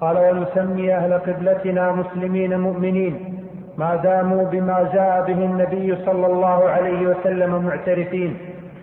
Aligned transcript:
قال 0.00 0.16
ونسمي 0.16 0.94
أهل 0.94 1.12
قبلتنا 1.12 1.92
مسلمين 1.92 2.60
مؤمنين 2.60 3.40
ما 3.78 3.96
داموا 3.96 4.44
بما 4.44 4.90
جاء 4.94 5.26
به 5.26 5.44
النبي 5.44 5.96
صلى 6.06 6.26
الله 6.26 6.68
عليه 6.68 7.06
وسلم 7.08 7.64
معترفين 7.64 8.36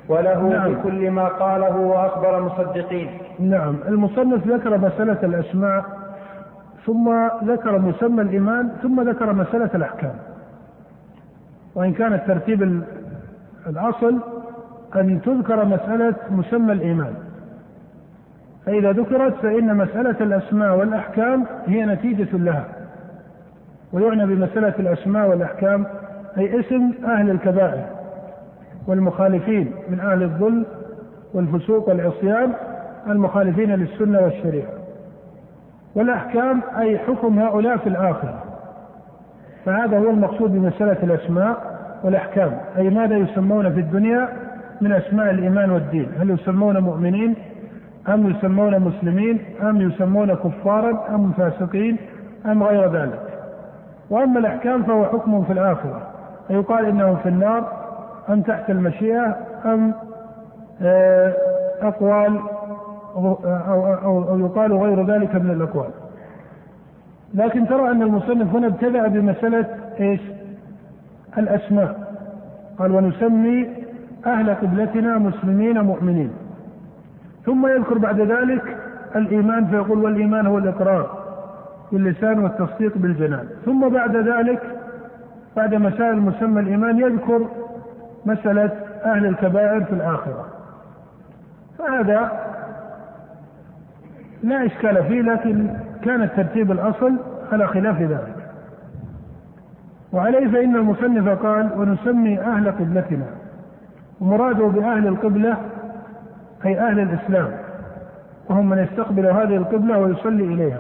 وله 0.10 0.42
نعم. 0.42 0.74
بكل 0.74 1.12
ما 1.12 1.28
قاله 1.28 1.78
وأخبر 1.78 2.42
مصدقين. 2.42 3.10
نعم 3.39 3.76
المصنف 3.88 4.47
ذكر 4.47 4.78
مسألة 4.78 5.18
الأسماء 5.24 5.86
ثم 6.86 7.28
ذكر 7.44 7.80
مسمى 7.80 8.22
الإيمان 8.22 8.72
ثم 8.82 9.10
ذكر 9.10 9.34
مسألة 9.34 9.70
الأحكام. 9.76 10.16
وإن 11.76 11.94
كان 11.94 12.14
الترتيب 12.14 12.84
الأصل 13.68 14.18
أن 14.96 15.22
تذكر 15.22 15.66
مسألة 15.66 16.16
مسمى 16.30 16.73
الإيمان. 16.73 17.14
فإذا 18.66 18.91
ذكرت 18.91 19.34
فإن 19.36 19.78
مسألة 19.78 20.16
الأسماء 20.22 20.78
والأحكام 20.78 21.46
هي 21.66 21.86
نتيجة 21.86 22.38
لها. 22.38 22.66
ويعنى 23.94 24.26
بمسألة 24.26 24.74
الأسماء 24.80 25.30
والأحكام 25.30 25.86
أي 26.38 26.60
اسم 26.60 26.92
أهل 27.05 27.30
الكبائر 27.30 27.86
والمخالفين 28.88 29.72
من 29.90 30.00
أهل 30.00 30.24
الظلم 30.24 30.66
والفسوق 31.34 31.90
والعصيان 31.90 32.54
المخالفين 33.08 33.76
للسنة 33.76 34.20
والشريعة. 34.22 34.70
والأحكام 35.96 36.62
أي 36.80 36.98
حكم 36.98 37.40
هؤلاء 37.40 37.78
في 37.78 37.90
الآخرة. 37.90 38.44
فهذا 39.66 39.98
هو 40.00 40.10
المقصود 40.10 40.52
بمسألة 40.52 40.98
الأسماء 41.04 41.80
والأحكام. 42.04 42.58
أي 42.78 42.90
ماذا 42.90 43.18
يسمون 43.18 43.74
في 43.74 43.80
الدنيا 43.80 44.30
من 44.82 44.91
أسماء 44.91 45.32
الإيمان 45.32 45.72
والدين؟ 45.72 46.08
هل 46.20 46.30
يسمون 46.30 46.78
مؤمنين؟ 46.78 47.36
أم 48.10 48.30
يسمون 48.30 48.80
مسلمين 48.80 49.40
أم 49.62 49.82
يسمون 49.82 50.34
كفارا 50.34 51.16
أم 51.16 51.32
فاسقين 51.32 51.98
أم 52.46 52.64
غير 52.64 52.91
ذلك. 52.91 53.20
وأما 54.10 54.40
الأحكام 54.40 54.84
فهو 54.84 55.05
حكم 55.05 55.44
في 55.44 55.54
الآخرة. 55.54 56.02
فيقال 56.48 56.85
إنهم 56.85 57.16
في 57.16 57.29
النار 57.29 57.68
أم 58.29 58.41
تحت 58.41 58.70
المشيئة 58.70 59.35
أم 59.66 59.94
آه، 60.82 61.34
أقوال 61.82 62.40
أو, 63.16 63.34
أو, 64.03 64.29
أو 64.29 64.39
يقال 64.39 64.73
غير 64.73 65.05
ذلك 65.05 65.35
من 65.35 65.52
الأقوال. 65.52 65.89
لكن 67.33 67.67
ترى 67.67 67.91
أن 67.91 68.02
المصنف 68.02 68.55
هنا 68.55 68.67
ابتدأ 68.67 69.07
بمسألة 69.07 69.66
إيش؟ 69.99 70.22
الأسماء. 71.38 72.11
قال 72.79 72.91
ونسمي 72.91 73.67
أهل 74.25 74.49
قبلتنا 74.49 75.17
مسلمين 75.17 75.79
مؤمنين. 75.81 76.31
ثم 77.45 77.67
يذكر 77.67 77.97
بعد 77.97 78.20
ذلك 78.20 78.78
الإيمان 79.16 79.66
فيقول 79.66 80.00
والإيمان 80.00 80.45
هو 80.45 80.58
الإقرار 80.58 81.22
باللسان 81.92 82.39
والتصديق 82.39 82.97
بالجنان. 82.97 83.47
ثم 83.66 83.89
بعد 83.89 84.16
ذلك 84.16 84.61
بعد 85.56 85.75
مسائل 85.75 86.19
مسمى 86.19 86.62
الإيمان 86.62 87.00
يذكر 87.00 87.47
مسألة 88.25 88.72
أهل 89.06 89.25
الكبائر 89.25 89.84
في 89.84 89.94
الآخرة. 89.94 90.45
فهذا 91.78 92.31
لا 94.44 94.66
إشكال 94.66 95.03
فيه 95.03 95.22
لكن 95.22 95.67
كان 96.03 96.22
الترتيب 96.22 96.72
الأصل 96.72 97.14
على 97.52 97.67
خلاف 97.67 98.02
ذلك. 98.02 98.36
وعليه 100.14 100.47
فإن 100.47 100.75
المصنف 100.75 101.30
قال 101.30 101.69
ونسمي 101.75 102.39
أهل 102.39 102.72
قبلتنا. 102.72 103.25
ومراده 104.22 104.66
بأهل 104.67 105.08
القبلة 105.08 105.58
أي 106.65 106.79
أهل 106.79 106.99
الإسلام 106.99 107.51
وهم 108.49 108.69
من 108.69 108.77
يستقبل 108.77 109.25
هذه 109.25 109.55
القبلة 109.57 109.97
ويصلي 109.97 110.43
إليها. 110.43 110.79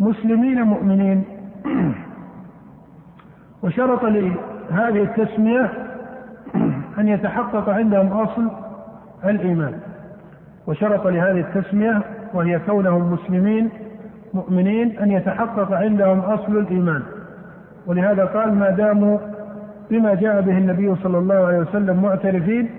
مسلمين 0.00 0.62
مؤمنين. 0.62 1.24
وشرط 3.62 4.04
لهذه 4.04 5.02
التسمية 5.02 5.70
أن 6.98 7.08
يتحقق 7.08 7.68
عندهم 7.68 8.06
أصل 8.06 8.50
الإيمان. 9.24 9.78
وشرط 10.66 11.06
لهذه 11.06 11.40
التسمية 11.40 12.02
وهي 12.34 12.58
كونهم 12.58 13.12
مسلمين 13.12 13.70
مؤمنين 14.34 14.98
أن 14.98 15.10
يتحقق 15.10 15.72
عندهم 15.72 16.20
أصل 16.20 16.58
الإيمان. 16.58 17.02
ولهذا 17.86 18.24
قال 18.24 18.54
ما 18.54 18.70
داموا 18.70 19.18
بما 19.90 20.14
جاء 20.14 20.40
به 20.40 20.58
النبي 20.58 20.94
صلى 21.02 21.18
الله 21.18 21.34
عليه 21.34 21.58
وسلم 21.58 22.02
معترفين 22.02 22.70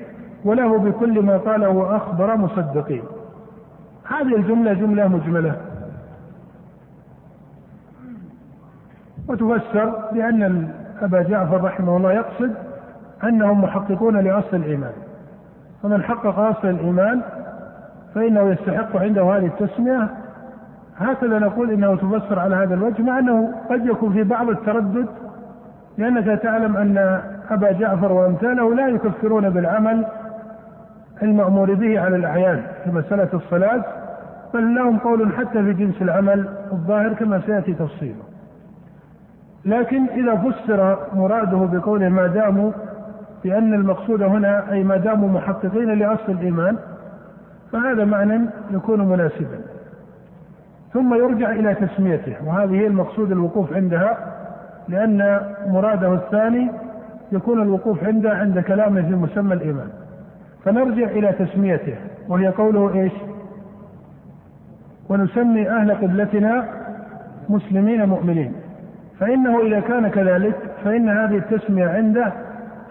وله 0.46 0.78
بكل 0.78 1.22
ما 1.22 1.38
قاله 1.38 1.70
وأخبر 1.70 2.38
مصدقين. 2.38 3.04
هذه 4.08 4.36
الجملة 4.36 4.74
جملة 4.74 5.08
مجملة. 5.08 5.56
وتفسر 9.30 10.10
بأن 10.12 10.70
أبا 11.02 11.22
جعفر 11.22 11.64
رحمه 11.64 11.98
الله 11.98 12.12
يقصد 12.12 12.54
أنهم 13.24 13.62
محققون 13.62 14.18
لأصل 14.18 14.58
الإيمان. 14.58 14.94
فمن 15.84 16.04
حقق 16.04 16.40
أصل 16.40 16.68
الإيمان 16.68 17.22
فإنه 18.16 18.52
يستحق 18.52 18.98
عنده 18.98 19.24
هذه 19.24 19.46
التسمية. 19.46 20.10
هكذا 20.98 21.40
نقول 21.40 21.72
إنه 21.72 21.96
تفسر 21.96 22.40
على 22.40 22.56
هذا 22.56 22.74
الوجه 22.74 23.02
مع 23.02 23.20
أنه 23.20 23.54
قد 23.70 23.86
يكون 23.86 24.14
في 24.14 24.24
بعض 24.24 24.50
التردد 24.50 25.08
لأنك 25.98 26.42
تعلم 26.42 26.78
أن 26.78 27.22
أبا 27.50 27.72
جعفر 27.72 28.12
وأمثاله 28.12 28.76
لا 28.76 28.88
يكفرون 28.88 29.50
بالعمل 29.50 30.06
المأمور 31.24 31.74
به 31.74 32.00
على 32.00 32.16
الأعيان 32.16 32.62
في 32.84 32.92
مسألة 32.92 33.30
الصلاة 33.34 33.84
بل 34.54 34.76
لهم 34.76 34.98
قول 34.98 35.34
حتى 35.34 35.64
في 35.64 35.74
جنس 35.74 36.02
العمل 36.02 36.50
الظاهر 36.72 37.14
كما 37.14 37.42
سيأتي 37.46 37.74
تفصيله 37.74 38.24
لكن 39.66 40.06
إذا 40.10 40.36
فسر 40.36 40.98
مراده 41.14 41.58
بقوله 41.58 42.10
ما 42.10 42.28
داموا 42.28 42.72
بأن 43.44 43.74
المقصود 43.74 44.22
هنا 44.22 44.72
أي 44.72 44.84
ما 44.84 44.98
داموا 44.98 45.30
محققين 45.30 46.00
لأصل 46.00 46.32
الإيمان 46.32 46.78
فهذا 47.72 48.06
معنى 48.06 48.42
يكون 48.72 49.02
مناسبا. 49.02 49.60
ثم 50.94 51.14
يرجع 51.14 51.52
إلى 51.52 51.74
تسميته 51.74 52.36
وهذه 52.46 52.76
هي 52.76 52.88
المقصود 52.88 53.32
الوقوف 53.32 53.74
عندها 53.74 54.18
لأن 54.88 55.42
مراده 55.68 56.14
الثاني 56.14 56.72
يكون 57.32 57.62
الوقوف 57.62 58.04
عنده 58.04 58.34
عند 58.34 58.60
كلامه 58.60 59.02
في 59.02 59.16
مسمى 59.16 59.54
الإيمان. 59.54 59.90
فنرجع 60.66 61.08
إلى 61.08 61.32
تسميته 61.32 61.96
وهي 62.28 62.48
قوله 62.48 62.94
إيش؟ 62.94 63.12
ونسمي 65.10 65.70
أهل 65.70 65.92
قبلتنا 65.92 66.66
مسلمين 67.50 68.06
مؤمنين. 68.10 68.54
فإنه 69.20 69.60
إذا 69.60 69.80
كان 69.80 70.08
كذلك 70.08 70.56
فإن 70.84 71.10
هذه 71.10 71.38
التسمية 71.38 71.88
عنده 71.88 72.34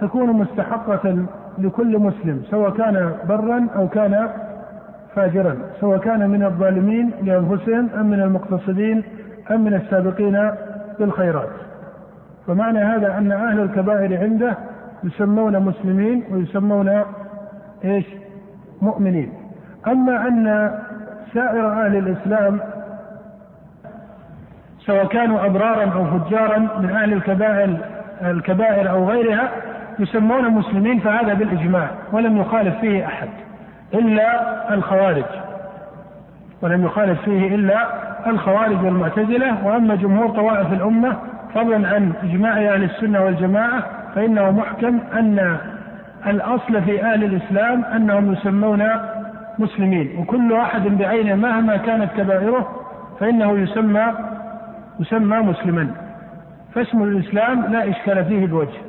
تكون 0.00 0.32
مستحقة 0.32 1.26
لكل 1.58 1.98
مسلم 1.98 2.42
سواء 2.50 2.70
كان 2.70 3.12
برا 3.28 3.66
أو 3.76 3.88
كان 3.88 4.28
فاجرا 5.14 5.56
سواء 5.80 5.98
كان 5.98 6.30
من 6.30 6.44
الظالمين 6.44 7.10
لأنفسهم 7.22 7.88
أم 8.00 8.06
من 8.06 8.20
المقتصدين 8.20 9.02
أم 9.50 9.64
من 9.64 9.74
السابقين 9.74 10.50
بالخيرات. 10.98 11.48
فمعنى 12.46 12.78
هذا 12.78 13.18
أن 13.18 13.32
أهل 13.32 13.60
الكبائر 13.60 14.20
عنده 14.20 14.56
يسمون 15.04 15.60
مسلمين 15.60 16.24
ويسمون 16.32 17.00
إيش؟ 17.84 18.04
مؤمنين. 18.82 19.32
أما 19.86 20.28
أن 20.28 20.74
سائر 21.34 21.72
أهل 21.72 21.96
الإسلام 21.96 22.60
سواء 24.78 25.06
كانوا 25.06 25.46
أبرارا 25.46 25.90
أو 25.92 26.18
فجارا 26.18 26.58
من 26.58 26.90
أهل 26.90 27.12
الكبائر 27.12 27.76
الكبائر 28.22 28.90
أو 28.90 29.10
غيرها 29.10 29.48
يسمون 29.98 30.50
مسلمين 30.50 31.00
فهذا 31.00 31.34
بالإجماع 31.34 31.90
ولم 32.12 32.36
يخالف 32.36 32.78
فيه 32.80 33.06
أحد 33.06 33.28
إلا 33.94 34.74
الخوارج 34.74 35.24
ولم 36.62 36.84
يخالف 36.84 37.22
فيه 37.22 37.54
إلا 37.54 37.86
الخوارج 38.26 38.84
والمعتزلة 38.84 39.66
وأما 39.66 39.94
جمهور 39.94 40.30
طوائف 40.30 40.72
الأمة 40.72 41.16
فضلا 41.54 41.88
عن 41.88 42.12
إجماع 42.22 42.52
أهل 42.52 42.82
السنة 42.82 43.24
والجماعة 43.24 43.82
فإنه 44.14 44.50
محكم 44.50 44.98
أن 45.18 45.56
الأصل 46.26 46.82
في 46.82 47.02
أهل 47.02 47.24
الإسلام 47.24 47.84
أنهم 47.84 48.32
يسمون 48.32 48.88
مسلمين 49.58 50.18
وكل 50.18 50.52
أحد 50.52 50.82
بعينه 50.82 51.34
مهما 51.34 51.76
كانت 51.76 52.10
كبائره 52.16 52.84
فإنه 53.20 53.58
يسمى 53.58 54.04
يسمى 55.00 55.36
مسلما. 55.36 55.90
فاسم 56.74 57.02
الإسلام 57.02 57.72
لا 57.72 57.90
إشكال 57.90 58.24
فيه 58.24 58.46
بوجه. 58.46 58.80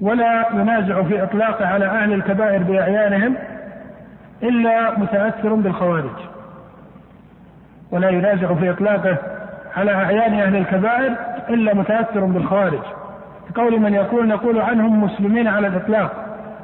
ولا 0.00 0.46
ينازع 0.54 1.02
في 1.02 1.22
إطلاقه 1.22 1.66
على 1.66 1.84
أهل 1.84 2.12
الكبائر 2.12 2.62
بأعيانهم 2.62 3.34
إلا 4.42 4.98
متأثر 4.98 5.54
بالخوارج. 5.54 6.16
ولا 7.90 8.08
ينازع 8.08 8.54
في 8.54 8.70
إطلاقه 8.70 9.16
على 9.76 9.92
أعيان 9.92 10.34
أهل 10.34 10.56
الكبائر 10.56 11.12
إلا 11.50 11.74
متأثر 11.74 12.24
بالخوارج. 12.24 12.99
كقول 13.54 13.80
من 13.80 13.94
يقول 13.94 14.28
نقول 14.28 14.60
عنهم 14.60 15.04
مسلمين 15.04 15.48
على 15.48 15.66
الإطلاق 15.66 16.12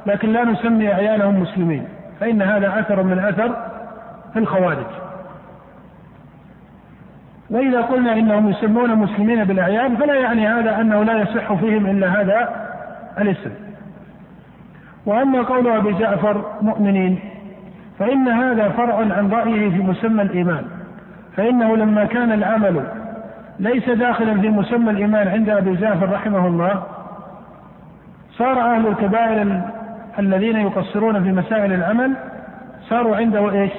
لكن 0.05 0.33
لا 0.33 0.43
نسمي 0.43 0.93
أعيانهم 0.93 1.41
مسلمين 1.41 1.87
فإن 2.19 2.41
هذا 2.41 2.79
أثر 2.79 3.03
من 3.03 3.19
أثر 3.19 3.55
في 4.33 4.39
الخوارج. 4.39 4.85
وإذا 7.49 7.81
قلنا 7.81 8.13
إنهم 8.13 8.49
يسمون 8.49 8.95
مسلمين 8.95 9.43
بالأعيان 9.43 9.95
فلا 9.95 10.15
يعني 10.15 10.47
هذا 10.47 10.81
أنه 10.81 11.03
لا 11.03 11.21
يصح 11.21 11.53
فيهم 11.53 11.85
إلا 11.85 12.21
هذا 12.21 12.49
الاسم. 13.17 13.51
وأما 15.05 15.41
قول 15.41 15.67
أبي 15.67 15.93
جعفر 15.93 16.45
مؤمنين 16.61 17.19
فإن 17.99 18.27
هذا 18.27 18.69
فرع 18.69 18.95
عن 18.95 19.29
رأيه 19.31 19.69
في 19.69 19.77
مسمى 19.77 20.21
الإيمان 20.21 20.65
فإنه 21.37 21.77
لما 21.77 22.05
كان 22.05 22.31
العمل 22.31 22.83
ليس 23.59 23.89
داخلا 23.89 24.41
في 24.41 24.49
مسمى 24.49 24.91
الإيمان 24.91 25.27
عند 25.27 25.49
أبي 25.49 25.75
جعفر 25.75 26.11
رحمه 26.11 26.47
الله 26.47 26.83
صار 28.31 28.59
أهل 28.59 28.87
الكبائر 28.87 29.61
الذين 30.19 30.55
يقصرون 30.57 31.23
في 31.23 31.31
مسائل 31.31 31.73
العمل 31.73 32.13
صاروا 32.89 33.15
عنده 33.15 33.51
إيش؟ 33.51 33.71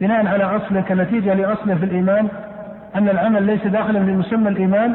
بناء 0.00 0.26
على 0.26 0.44
اصله 0.44 0.80
كنتيجة 0.80 1.34
لاصله 1.34 1.74
في 1.74 1.84
الإيمان 1.84 2.28
أن 2.96 3.08
العمل 3.08 3.42
ليس 3.42 3.66
داخلا 3.66 4.04
في 4.04 4.12
مسمى 4.12 4.48
الإيمان 4.48 4.94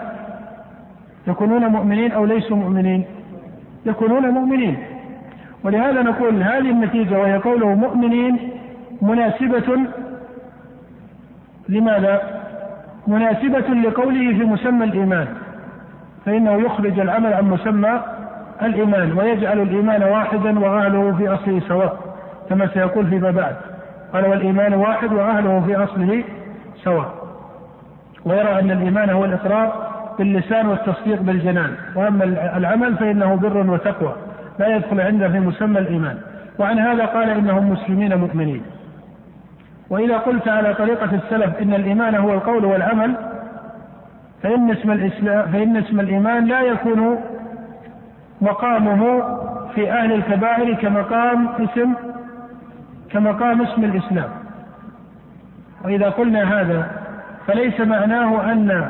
يكونون 1.28 1.66
مؤمنين 1.66 2.12
أو 2.12 2.26
ليسوا 2.26 2.58
مؤمنين؟ 2.58 3.06
يكونون 3.86 4.30
مؤمنين 4.30 4.78
ولهذا 5.64 6.02
نقول 6.02 6.44
هذه 6.44 6.70
النتيجة 6.72 7.20
وهي 7.20 7.38
قوله 7.38 7.76
مؤمنين 7.76 8.52
مناسبة 9.02 9.80
لماذا؟ 11.70 12.45
مناسبة 13.08 13.74
لقوله 13.90 14.38
في 14.38 14.44
مسمى 14.44 14.86
الإيمان 14.86 15.28
فإنه 16.26 16.54
يخرج 16.54 17.00
العمل 17.00 17.34
عن 17.34 17.46
مسمى 17.46 18.02
الإيمان 18.62 19.18
ويجعل 19.18 19.62
الإيمان 19.62 20.04
واحدا 20.04 20.60
وأهله 20.60 21.16
في 21.18 21.34
أصله 21.34 21.60
سواء 21.68 21.98
كما 22.50 22.68
سيقول 22.68 23.08
فيما 23.08 23.32
بعد 23.32 23.56
قال 24.14 24.26
والإيمان 24.26 24.74
واحد 24.74 25.14
وأهله 25.14 25.64
في 25.66 25.76
أصله 25.76 26.24
سواء. 26.84 27.14
ويرى 28.26 28.60
أن 28.60 28.72
الإيمان 28.72 29.10
هو 29.10 29.26
الإقرار 29.26 29.88
باللسان 30.18 30.68
والتصديق 30.68 31.22
بالجنان 31.22 31.72
وأما 31.96 32.24
العمل 32.58 32.96
فإنه 32.96 33.36
بر 33.36 33.72
وتقوى 33.72 34.14
لا 34.60 34.76
يدخل 34.76 35.02
عنده 35.02 35.30
في 35.30 35.40
مسمى 35.40 35.80
الإيمان. 35.80 36.18
وعن 36.60 36.80
هذا 36.80 37.06
قال 37.06 37.30
إنهم 37.30 37.72
مسلمين 37.72 38.16
مؤمنين. 38.16 38.62
وإذا 39.90 40.18
قلت 40.18 40.48
على 40.48 40.74
طريقة 40.74 41.16
السلف 41.16 41.62
إن 41.62 41.74
الإيمان 41.74 42.16
هو 42.16 42.34
القول 42.34 42.66
والعمل 42.66 43.16
فإن 44.44 44.72
اسم 44.72 44.92
الإسلام 44.92 45.52
فإن 45.52 45.78
اسم 45.78 46.00
الإيمان 46.00 46.46
لا 46.46 46.62
يكون 46.62 47.20
مقامه 48.42 49.24
في 49.76 49.92
أهل 49.92 50.14
الكبائر 50.14 50.74
كمقام 50.74 51.48
اسم 51.60 51.94
كمقام 53.12 53.62
اسم 53.62 53.84
الإسلام. 53.84 54.30
وإذا 55.86 56.10
قلنا 56.10 56.62
هذا 56.62 56.92
فليس 57.48 57.80
معناه 57.80 58.52
أن 58.52 58.90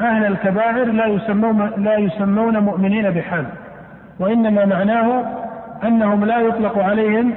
أهل 0.00 0.26
الكبائر 0.26 0.84
لا 0.84 1.06
يسمون 1.06 1.70
لا 1.76 1.96
يسمون 1.96 2.58
مؤمنين 2.58 3.10
بحال 3.10 3.44
وإنما 4.20 4.64
معناه 4.64 5.24
أنهم 5.84 6.24
لا 6.24 6.40
يطلق 6.40 6.78
عليهم 6.78 7.34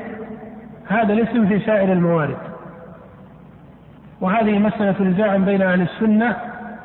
هذا 0.88 1.13
الاسم 1.13 1.48
في 1.48 1.60
سائر 1.60 1.94
الموارد. 1.94 2.49
وهذه 4.21 4.60
مسألة 4.60 5.04
نزاع 5.04 5.38
بين 5.38 5.62
أهل 5.62 5.81
السنة 5.81 6.36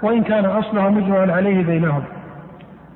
وإن 0.03 0.23
كان 0.23 0.45
أصلها 0.45 0.89
مجمع 0.89 1.33
عليه 1.33 1.65
بينهم. 1.65 2.03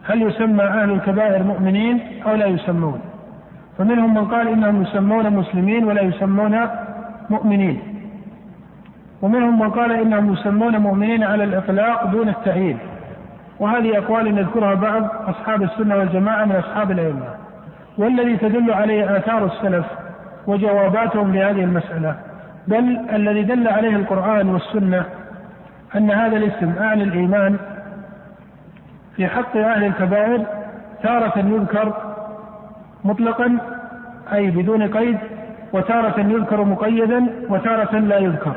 هل 0.07 0.23
يسمى 0.23 0.63
أهل 0.63 0.91
الكبائر 0.91 1.43
مؤمنين 1.43 2.01
أو 2.27 2.35
لا 2.35 2.47
يسمون؟ 2.47 3.01
فمنهم 3.79 4.15
من 4.15 4.25
قال 4.25 4.49
إنهم 4.49 4.83
يسمون 4.83 5.31
مسلمين 5.31 5.85
ولا 5.85 6.03
يسمون 6.03 6.61
مؤمنين. 7.31 7.81
ومنهم 9.23 9.59
من 9.59 9.71
قال 9.71 9.93
إنهم 9.93 10.33
يسمون 10.33 10.77
مؤمنين 10.77 11.25
على 11.25 11.45
الإطلاق 11.45 12.07
دون 12.07 12.29
التعيين. 12.29 12.79
وهذه 13.61 13.99
أقوال 13.99 14.35
نذكرها 14.35 14.75
بعض 14.75 15.03
أصحاب 15.27 15.63
السنة 15.63 15.97
والجماعة 15.97 16.45
من 16.45 16.57
أصحاب 16.57 16.91
الأئمة. 16.91 17.29
والذي 17.99 18.37
تدل 18.37 18.73
عليه 18.73 19.17
آثار 19.17 19.45
السلف 19.45 19.87
وجواباتهم 20.47 21.35
لهذه 21.35 21.65
المسألة. 21.65 22.28
بل 22.69 23.01
الذي 23.13 23.43
دل 23.43 23.69
عليه 23.69 23.97
القرآن 23.97 24.49
والسنة 24.49 25.05
أن 25.97 26.11
هذا 26.11 26.37
الاسم 26.37 26.73
أعلى 26.81 27.03
الإيمان 27.05 27.57
في 29.17 29.27
حق 29.27 29.57
أهل 29.57 29.85
الكبائر 29.85 30.45
تارة 31.03 31.39
يذكر 31.39 31.93
مطلقا 33.05 33.59
أي 34.33 34.51
بدون 34.51 34.83
قيد 34.83 35.19
وتارة 35.73 36.21
يذكر 36.21 36.65
مقيدا 36.65 37.27
وتارة 37.49 37.99
لا 37.99 38.19
يذكر. 38.19 38.57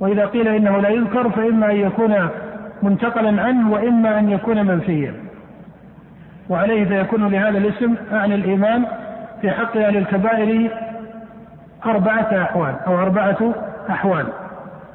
وإذا 0.00 0.26
قيل 0.26 0.48
إنه 0.48 0.78
لا 0.78 0.88
يذكر 0.88 1.30
فإما 1.30 1.70
أن 1.70 1.76
يكون 1.76 2.28
منتقلا 2.82 3.42
عنه 3.42 3.72
وإما 3.72 4.18
أن 4.18 4.30
يكون 4.30 4.66
منفيا. 4.66 5.14
وعليه 6.48 6.84
فيكون 6.84 7.28
لهذا 7.28 7.58
الاسم 7.58 7.94
أعني 8.12 8.34
الإيمان 8.34 8.84
في 9.40 9.50
حق 9.50 9.76
أهل 9.76 9.96
الكبائر 9.96 10.70
أربعة 11.84 12.42
أحوال 12.42 12.74
أو 12.86 12.98
أربعة 12.98 13.54
أحوال. 13.90 14.26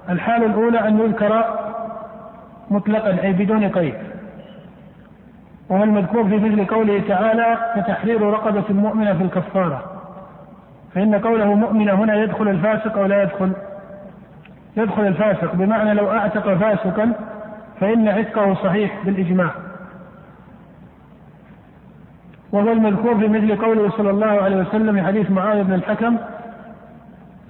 الحالة 0.09 0.45
الأولى 0.45 0.87
أن 0.87 0.99
يذكر 0.99 1.43
مطلقا 2.71 3.23
أي 3.23 3.33
بدون 3.33 3.69
قيد. 3.69 3.93
وهو 5.69 5.83
المذكور 5.83 6.23
في 6.23 6.37
مثل 6.37 6.65
قوله 6.65 7.01
تعالى 7.07 7.57
فتحرير 7.75 8.21
رقبة 8.21 8.63
مؤمنة 8.69 9.13
في 9.13 9.23
الكفارة. 9.23 9.83
فإن 10.95 11.15
قوله 11.15 11.53
مؤمنة 11.53 11.93
هنا 11.93 12.15
يدخل 12.15 12.47
الفاسق 12.47 12.97
أو 12.97 13.05
لا 13.05 13.23
يدخل؟ 13.23 13.51
يدخل 14.77 15.07
الفاسق. 15.07 15.55
بمعنى 15.55 15.93
لو 15.93 16.11
أعتق 16.11 16.53
فاسقا 16.53 17.13
فإن 17.79 18.07
عتقه 18.07 18.53
صحيح 18.53 19.05
بالإجماع. 19.05 19.51
وهو 22.51 22.71
المذكور 22.71 23.17
في 23.17 23.27
مثل 23.27 23.61
قوله 23.61 23.89
صلى 23.89 24.09
الله 24.09 24.41
عليه 24.41 24.55
وسلم 24.55 24.95
في 24.95 25.01
حديث 25.01 25.31
معاذ 25.31 25.63
بن 25.63 25.73
الحكم 25.73 26.17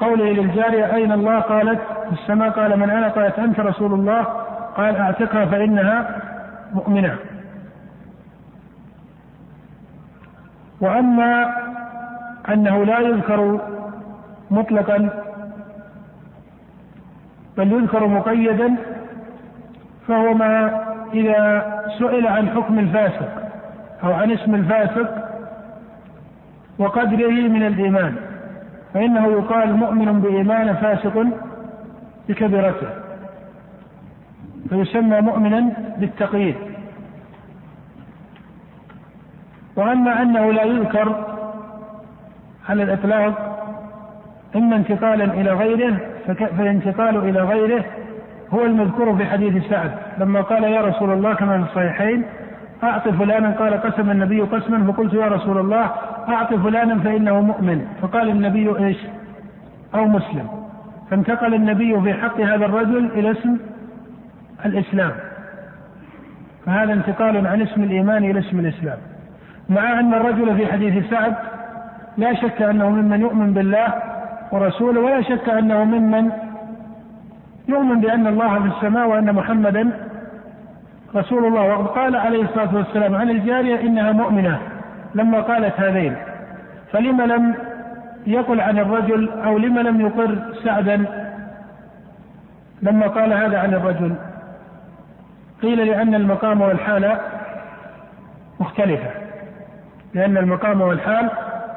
قوله 0.02 0.26
للجارية 0.26 0.96
أين 0.96 1.12
الله? 1.12 1.40
قالت 1.40 1.80
في 2.10 2.14
السماء. 2.14 2.50
قال 2.50 2.80
من 2.80 2.90
أنا? 2.90 3.08
قالت 3.08 3.40
أنت 3.40 3.60
رسول 3.60 3.94
الله. 3.94 4.24
قال 4.78 4.96
أعتقها 4.96 5.46
فإنها 5.46 6.22
مؤمنة. 6.74 7.16
وأما 10.82 11.54
أنه 12.50 12.84
لا 12.86 13.00
يذكر 13.00 13.60
مطلقا 14.52 15.10
بل 17.58 17.72
يذكر 17.72 18.08
مقيدا 18.08 18.76
فهو 20.08 20.34
ما 20.34 20.84
إذا 21.14 21.66
سئل 22.00 22.28
عن 22.28 22.50
حكم 22.50 22.80
الفاسق 22.80 23.30
أو 24.04 24.14
عن 24.14 24.32
اسم 24.32 24.56
الفاسق 24.56 25.28
وقدره 26.80 27.48
من 27.48 27.64
الإيمان. 27.68 28.31
فإنه 28.94 29.28
يقال 29.28 29.74
مؤمن 29.74 30.22
بإيمان 30.22 30.74
فاسق 30.76 31.26
بكبيرته 32.30 32.88
فيسمى 34.70 35.22
مؤمنا 35.22 35.74
بالتقييد. 35.98 36.56
وأما 39.76 40.22
أنه 40.22 40.52
لا 40.52 40.64
يذكر 40.64 41.26
على 42.70 42.84
الإطلاق 42.84 43.52
اما 44.56 44.76
انتقالا 44.76 45.24
إلى 45.24 45.52
غيره 45.52 45.98
فالانتقال 46.58 47.18
إلى 47.18 47.42
غيره 47.42 47.84
هو 48.54 48.66
المذكور 48.66 49.18
في 49.18 49.26
حديث 49.26 49.70
سعد 49.70 49.92
لما 50.18 50.42
قال 50.42 50.64
يا 50.64 50.82
رسول 50.82 51.12
الله 51.12 51.34
كما 51.34 51.58
في 51.58 51.70
الصحيحين 51.70 52.24
اعط 52.84 53.08
فلانا 53.08 53.52
قال 53.52 53.74
قسم 53.82 54.12
النبي 54.12 54.42
قسما 54.42 54.92
فقلت 54.92 55.14
يا 55.14 55.26
رسول 55.28 55.58
الله 55.58 55.92
اعط 56.30 56.54
فلانا 56.54 57.00
فإنه 57.00 57.42
مؤمن. 57.42 57.88
فقال 58.02 58.30
النبي 58.30 58.78
إيش؟ 58.78 58.98
أو 59.96 60.06
مسلم. 60.06 60.48
فانتقل 61.10 61.54
النبي 61.54 62.02
في 62.02 62.14
حق 62.14 62.42
هذا 62.42 62.66
الرجل 62.66 63.06
إلى 63.06 63.32
اسم 63.32 63.58
الإسلام. 64.66 65.12
فهذا 66.66 66.94
انتقال 66.94 67.48
عن 67.48 67.62
اسم 67.62 67.84
الإيمان 67.84 68.24
إلى 68.24 68.40
اسم 68.40 68.60
الإسلام. 68.60 68.98
مع 69.70 70.00
أن 70.00 70.14
الرجل 70.14 70.56
في 70.56 70.68
حديث 70.68 71.10
سعد 71.10 71.36
لا 72.18 72.34
شك 72.34 72.62
أنه 72.62 72.90
ممن 72.90 73.22
يؤمن 73.22 73.54
بالله 73.54 73.94
ورسوله 74.52 75.02
ولا 75.02 75.22
شك 75.22 75.50
أنه 75.50 75.84
ممن 75.84 76.32
يؤمن 77.68 78.02
بأن 78.02 78.28
الله 78.28 78.60
في 78.60 78.68
السماء 78.68 79.08
وأن 79.08 79.34
محمدا 79.34 79.92
رسول 81.16 81.46
الله. 81.46 81.62
وقد 81.62 81.88
قال 81.88 82.16
عليه 82.16 82.44
الصلاة 82.44 82.76
والسلام 82.76 83.16
عن 83.16 83.30
الجارية 83.30 83.82
إنها 83.82 84.12
مؤمنة. 84.12 84.60
لما 85.16 85.42
قالت 85.42 85.80
هذين 85.80 86.16
فلما 86.92 87.24
لم 87.24 87.56
يقل 88.28 88.62
عن 88.62 88.80
الرجل 88.80 89.30
أو 89.46 89.58
لما 89.58 89.82
لم 89.82 90.02
يقر 90.02 90.38
سعدا 90.64 91.06
لما 92.82 93.08
قال 93.08 93.34
هذا 93.34 93.60
عن 93.60 93.74
الرجل. 93.74 94.16
قيل 95.62 95.88
لأن 95.88 96.16
المقام 96.16 96.62
والحالة 96.62 97.18
مختلفة 98.60 99.10
لأن 100.14 100.38
المقام 100.38 100.82
والحال 100.82 101.30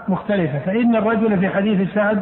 مختلفة. 0.08 0.58
فإن 0.58 0.96
الرجل 0.96 1.38
في 1.38 1.48
حديث 1.48 1.94
سعد 1.94 2.20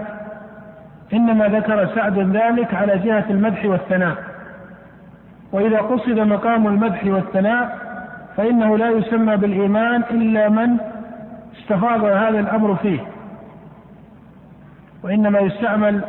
إنما 1.13 1.49
ذكر 1.49 1.87
سعد 1.95 2.19
ذلك 2.19 2.75
على 2.75 2.99
جهة 2.99 3.25
المدح 3.31 3.65
والثناء. 3.65 4.17
وإذا 5.53 5.79
قصد 5.79 6.19
مقام 6.19 6.67
المدح 6.67 7.05
والثناء 7.05 7.79
فإنه 8.37 8.79
لا 8.79 8.91
يسمى 8.91 9.37
بالإيمان 9.37 10.03
إلا 10.11 10.49
من 10.49 10.77
استفاض 11.63 12.05
هذا 12.05 12.41
الأمر 12.41 12.75
فيه 12.75 13.01
وإنما 15.03 15.39
يستعمل 15.39 16.01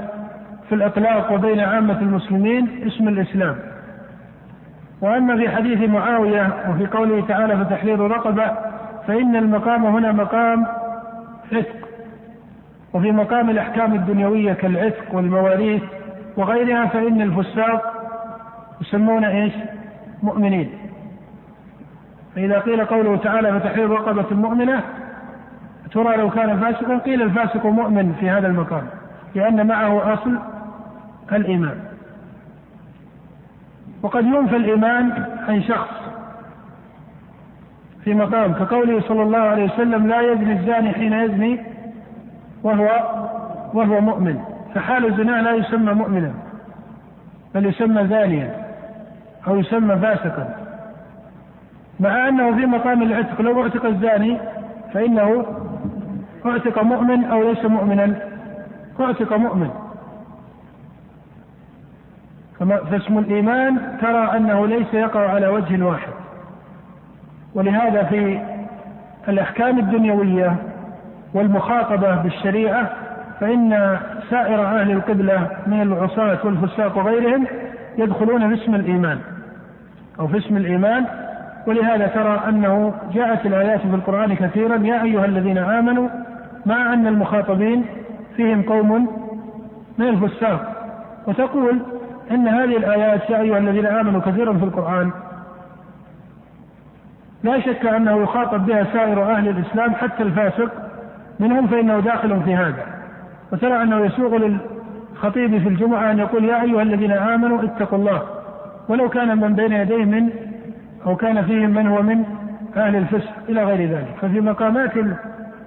في 0.69 0.75
الإطلاق 0.75 1.31
وبين 1.33 1.59
عامة 1.59 1.99
المسلمين 2.01 2.87
اسم 2.87 3.07
الإسلام 3.07 3.55
وأما 5.01 5.37
في 5.37 5.49
حديث 5.49 5.89
معاوية 5.89 6.53
وفي 6.69 6.85
قوله 6.87 7.25
تعالى 7.27 7.57
فتحرير 7.65 7.99
رقبة 7.99 8.51
فإن 9.07 9.35
المقام 9.35 9.85
هنا 9.85 10.11
مقام 10.11 10.65
عتق 11.51 11.87
وفي 12.93 13.11
مقام 13.11 13.49
الأحكام 13.49 13.93
الدنيوية 13.93 14.53
كالعتق 14.53 15.15
والمواريث 15.15 15.83
وغيرها 16.37 16.85
فإن 16.85 17.21
الفساق 17.21 17.93
يسمون 18.81 19.25
إيش؟ 19.25 19.53
مؤمنين. 20.23 20.69
فإذا 22.35 22.59
قيل 22.59 22.85
قوله 22.85 23.17
تعالى 23.17 23.59
فتحرير 23.59 23.89
رقبة 23.89 24.35
مؤمنة 24.35 24.83
ترى 25.93 26.17
لو 26.17 26.29
كان 26.29 26.59
فاسقا 26.59 26.97
قيل 26.97 27.21
الفاسق 27.21 27.65
مؤمن 27.65 28.13
في 28.19 28.29
هذا 28.29 28.47
المقام 28.47 28.83
لأن 29.35 29.67
معه 29.67 30.13
أصل 30.13 30.39
الإيمان. 31.31 31.79
وقد 34.03 34.25
ينفى 34.25 34.55
الإيمان 34.55 35.25
عن 35.47 35.63
شخص 35.63 35.89
في 38.03 38.13
مقام 38.13 38.53
كقوله 38.53 39.01
صلى 39.01 39.23
الله 39.23 39.37
عليه 39.37 39.63
وسلم 39.63 40.07
لا 40.07 40.21
يزني 40.21 40.53
الزاني 40.53 40.91
حين 40.93 41.13
يزني 41.13 41.59
وهو 42.63 42.85
وهو 43.73 44.01
مؤمن 44.01 44.39
فحال 44.75 45.05
الزنا 45.05 45.41
لا 45.41 45.51
يسمى 45.51 45.93
مؤمنا 45.93 46.33
بل 47.55 47.65
يسمى 47.65 48.07
زانيا 48.07 48.55
أو 49.47 49.57
يسمى 49.57 49.95
فاسقا 49.95 50.55
مع 51.99 52.27
أنه 52.27 52.55
في 52.55 52.65
مقام 52.65 53.01
العتق 53.01 53.41
لو 53.41 53.63
اعتق 53.63 53.85
الزاني 53.85 54.37
فإنه 54.93 55.45
اعتق 56.45 56.83
مؤمن 56.83 57.25
أو 57.25 57.43
ليس 57.43 57.65
مؤمنا؟ 57.65 58.15
اعتق 58.99 59.33
مؤمن. 59.33 59.69
فاسم 62.91 63.17
الإيمان 63.17 63.97
ترى 64.01 64.37
أنه 64.37 64.67
ليس 64.67 64.93
يقع 64.93 65.29
على 65.29 65.47
وجه 65.47 65.83
واحد. 65.83 66.13
ولهذا 67.55 68.03
في 68.03 68.41
الأحكام 69.27 69.79
الدنيوية 69.79 70.55
والمخاطبة 71.33 72.15
بالشريعة 72.15 72.89
فإن 73.39 73.97
سائر 74.29 74.65
أهل 74.65 74.91
القبلة 74.91 75.47
من 75.67 75.81
العصاة 75.81 76.37
والفساق 76.43 76.97
وغيرهم 76.97 77.47
يدخلون 77.97 78.55
في 78.55 78.63
اسم 78.63 78.75
الإيمان 78.75 79.19
أو 80.19 80.27
في 80.27 80.37
اسم 80.37 80.57
الإيمان. 80.57 81.05
ولهذا 81.67 82.07
ترى 82.07 82.41
أنه 82.49 82.93
جاءت 83.13 83.45
الآيات 83.45 83.79
في 83.79 83.95
القرآن 83.95 84.35
كثيرا 84.35 84.75
يا 84.75 85.03
أيها 85.03 85.25
الذين 85.25 85.57
آمنوا 85.57 86.09
مع 86.65 86.93
أن 86.93 87.07
المخاطبين 87.07 87.85
فيهم 88.35 88.61
قوم 88.61 89.07
من 89.97 90.07
الفساق. 90.07 90.73
وتقول 91.27 91.79
إن 92.31 92.47
هذه 92.47 92.77
الآيات 92.77 93.29
يا 93.29 93.41
أيها 93.41 93.57
الذين 93.57 93.85
آمنوا 93.85 94.21
كثيرا 94.21 94.53
في 94.53 94.63
القرآن. 94.63 95.11
لا 97.43 97.59
شك 97.59 97.85
أنه 97.85 98.23
يخاطب 98.23 98.65
بها 98.65 98.83
سائر 98.93 99.31
أهل 99.31 99.47
الإسلام 99.47 99.95
حتى 99.95 100.23
الفاسق. 100.23 100.71
منهم 101.39 101.67
فإنه 101.67 101.99
داخل 101.99 102.41
في 102.43 102.55
هذا. 102.55 102.85
وترى 103.51 103.81
أنه 103.81 104.05
يسوغ 104.05 104.37
للخطيب 104.37 105.57
في 105.57 105.69
الجمعة 105.69 106.11
أن 106.11 106.19
يقول 106.19 106.45
يا 106.45 106.61
أيها 106.61 106.81
الذين 106.81 107.11
آمنوا 107.11 107.63
اتقوا 107.63 107.97
الله. 107.97 108.21
ولو 108.89 109.09
كان 109.09 109.37
من 109.37 109.53
بين 109.53 109.71
يديه 109.71 110.05
من 110.05 110.29
أو 111.05 111.15
كان 111.15 111.43
فيهم 111.43 111.69
من 111.69 111.87
هو 111.87 112.01
من 112.01 112.23
أهل 112.77 112.95
الفسق 112.95 113.31
إلى 113.49 113.63
غير 113.63 113.89
ذلك. 113.89 114.15
ففي 114.21 114.41
مقامات 114.41 114.91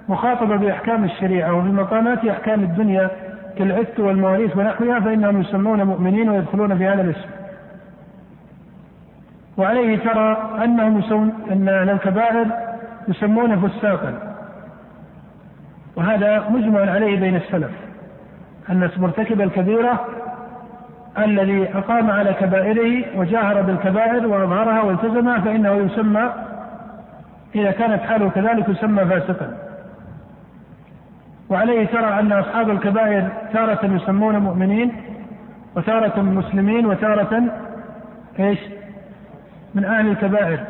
المخاطبة 0.09 0.57
بأحكام 0.57 1.05
الشريعة 1.05 1.55
وفي 1.55 1.69
مقامات 1.69 2.25
أحكام 2.25 2.63
الدنيا 2.63 3.11
كالعتق 3.59 4.05
والمواريث 4.05 4.57
ونحوها 4.57 5.01
فإنهم 5.01 5.41
يسمون 5.41 5.83
مؤمنين 5.83 6.29
ويدخلون 6.29 6.79
في 6.79 6.87
هذا 6.87 7.03
الاسم. 7.03 7.29
وعليه 9.57 9.99
ترى 9.99 10.61
أنهم 10.65 10.99
يسمون 10.99 11.33
أن 11.51 11.69
الكبائر 11.69 12.47
يسمون 13.09 13.69
فساقا. 13.69 14.37
وهذا 15.97 16.49
مجمع 16.49 16.81
عليه 16.81 17.21
بين 17.21 17.37
السلف 17.37 17.71
أن 18.71 18.91
مرتكب 18.97 19.41
الكبيرة 19.41 20.05
الذي 21.19 21.69
أقام 21.75 22.11
على 22.11 22.33
كبائره 22.33 23.19
وجاهر 23.19 23.63
بالكبائر 23.63 24.27
وأظهرها 24.27 24.83
والتزمها 24.83 25.41
فإنه 25.41 25.73
يسمى 25.73 26.33
إذا 27.55 27.71
كانت 27.71 28.03
حاله 28.03 28.31
كذلك 28.31 28.69
يسمى 28.69 29.05
فاسقا. 29.05 29.66
وعليه 31.51 31.87
ترى 31.87 32.21
أن 32.21 32.33
أصحاب 32.33 32.71
الكبائر 32.71 33.29
تارة 33.53 33.87
يسمون 33.87 34.39
مؤمنين 34.39 34.93
وتارة 35.77 36.23
مسلمين 36.23 36.87
وتارة 36.87 37.43
إيش؟ 38.39 38.59
من 39.75 39.85
أهل 39.85 40.09
الكبائر 40.09 40.61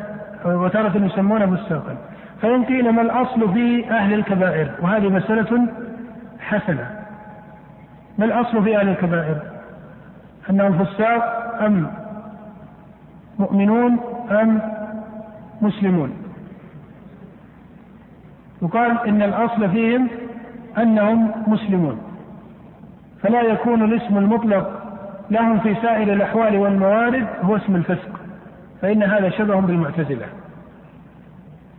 وتارة 0.45 1.05
يسمون 1.05 1.55
فساقا 1.55 1.97
فإن 2.41 2.63
قيل 2.63 2.89
ما 2.89 3.01
الأصل 3.01 3.53
في 3.53 3.89
أهل 3.91 4.13
الكبائر 4.13 4.71
وهذه 4.81 5.09
مسألة 5.09 5.67
حسنة. 6.39 6.91
ما 8.17 8.25
الأصل 8.25 8.63
في 8.63 8.77
أهل 8.77 8.89
الكبائر؟ 8.89 9.37
أنهم 10.49 10.83
فساق 10.85 11.55
أم 11.61 11.87
مؤمنون 13.39 13.99
أم 14.31 14.61
مسلمون. 15.61 16.11
يقال 18.61 19.07
إن 19.07 19.21
الأصل 19.21 19.69
فيهم 19.69 20.07
أنهم 20.77 21.31
مسلمون. 21.47 22.01
فلا 23.23 23.41
يكون 23.41 23.83
الاسم 23.83 24.17
المطلق 24.17 24.83
لهم 25.31 25.59
في 25.59 25.75
سائر 25.81 26.13
الأحوال 26.13 26.57
والموارد 26.57 27.27
هو 27.43 27.55
اسم 27.55 27.75
الفسق. 27.75 28.19
فإن 28.81 29.03
هذا 29.03 29.29
شبه 29.29 29.59
بالمعتزلة. 29.59 30.25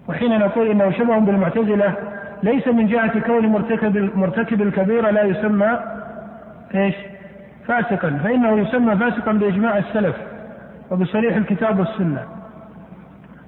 وحين 0.08 0.38
نقول 0.38 0.66
إنه 0.70 0.90
شبه 0.90 1.18
بالمعتزلة 1.18 1.92
ليس 2.42 2.68
من 2.68 2.86
جهة 2.86 3.20
كون 3.20 3.46
مرتكب 3.46 4.16
مرتكب 4.16 4.62
الكبيرة 4.62 5.10
لا 5.10 5.22
يسمى 5.22 5.78
إيش؟ 6.74 6.94
فاسقا. 7.66 8.20
فإنه 8.24 8.58
يسمى 8.58 8.96
فاسقا 8.96 9.32
بإجماع 9.32 9.78
السلف 9.78 10.16
وبصريح 10.90 11.36
الكتاب 11.36 11.78
والسنة. 11.78 12.22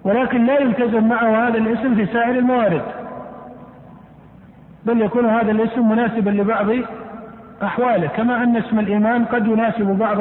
ولكن 0.04 0.46
لا 0.46 0.58
يلتزم 0.58 1.08
معه 1.08 1.48
هذا 1.48 1.58
الاسم 1.58 1.94
في 1.94 2.06
سائر 2.06 2.38
الموارد. 2.38 2.82
بل 4.86 5.02
يكون 5.02 5.26
هذا 5.26 5.50
الاسم 5.50 5.88
مناسبا 5.88 6.30
لبعض 6.30 6.66
أحواله 7.62 8.06
كما 8.06 8.42
أن 8.42 8.56
اسم 8.56 8.78
الإيمان 8.78 9.24
قد 9.24 9.46
يناسب 9.46 9.86
بعض 9.86 10.18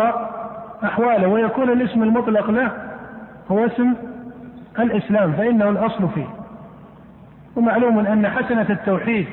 أحواله 0.84 1.28
ويكون 1.28 1.70
الاسم 1.70 2.04
المطلق 2.04 2.50
له 2.50 2.72
هو 3.52 3.66
اسم 3.66 3.94
الإسلام 4.80 5.34
فإنه 5.34 5.70
الأصل 5.70 6.10
فيه. 6.10 6.28
ومعلوم 7.56 8.00
أن 8.00 8.30
حسنة 8.30 8.66
التوحيد 8.70 9.28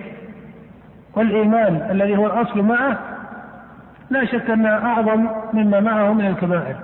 والإيمان 1.15 1.89
الذي 1.91 2.17
هو 2.17 2.27
الأصل 2.27 2.63
معه 2.63 2.99
لا 4.11 4.25
شك 4.25 4.51
أنها 4.51 4.87
أعظم 4.87 5.29
مما 5.53 5.81
معه 5.81 6.13
من 6.13 6.27
الكبائر 6.27 6.77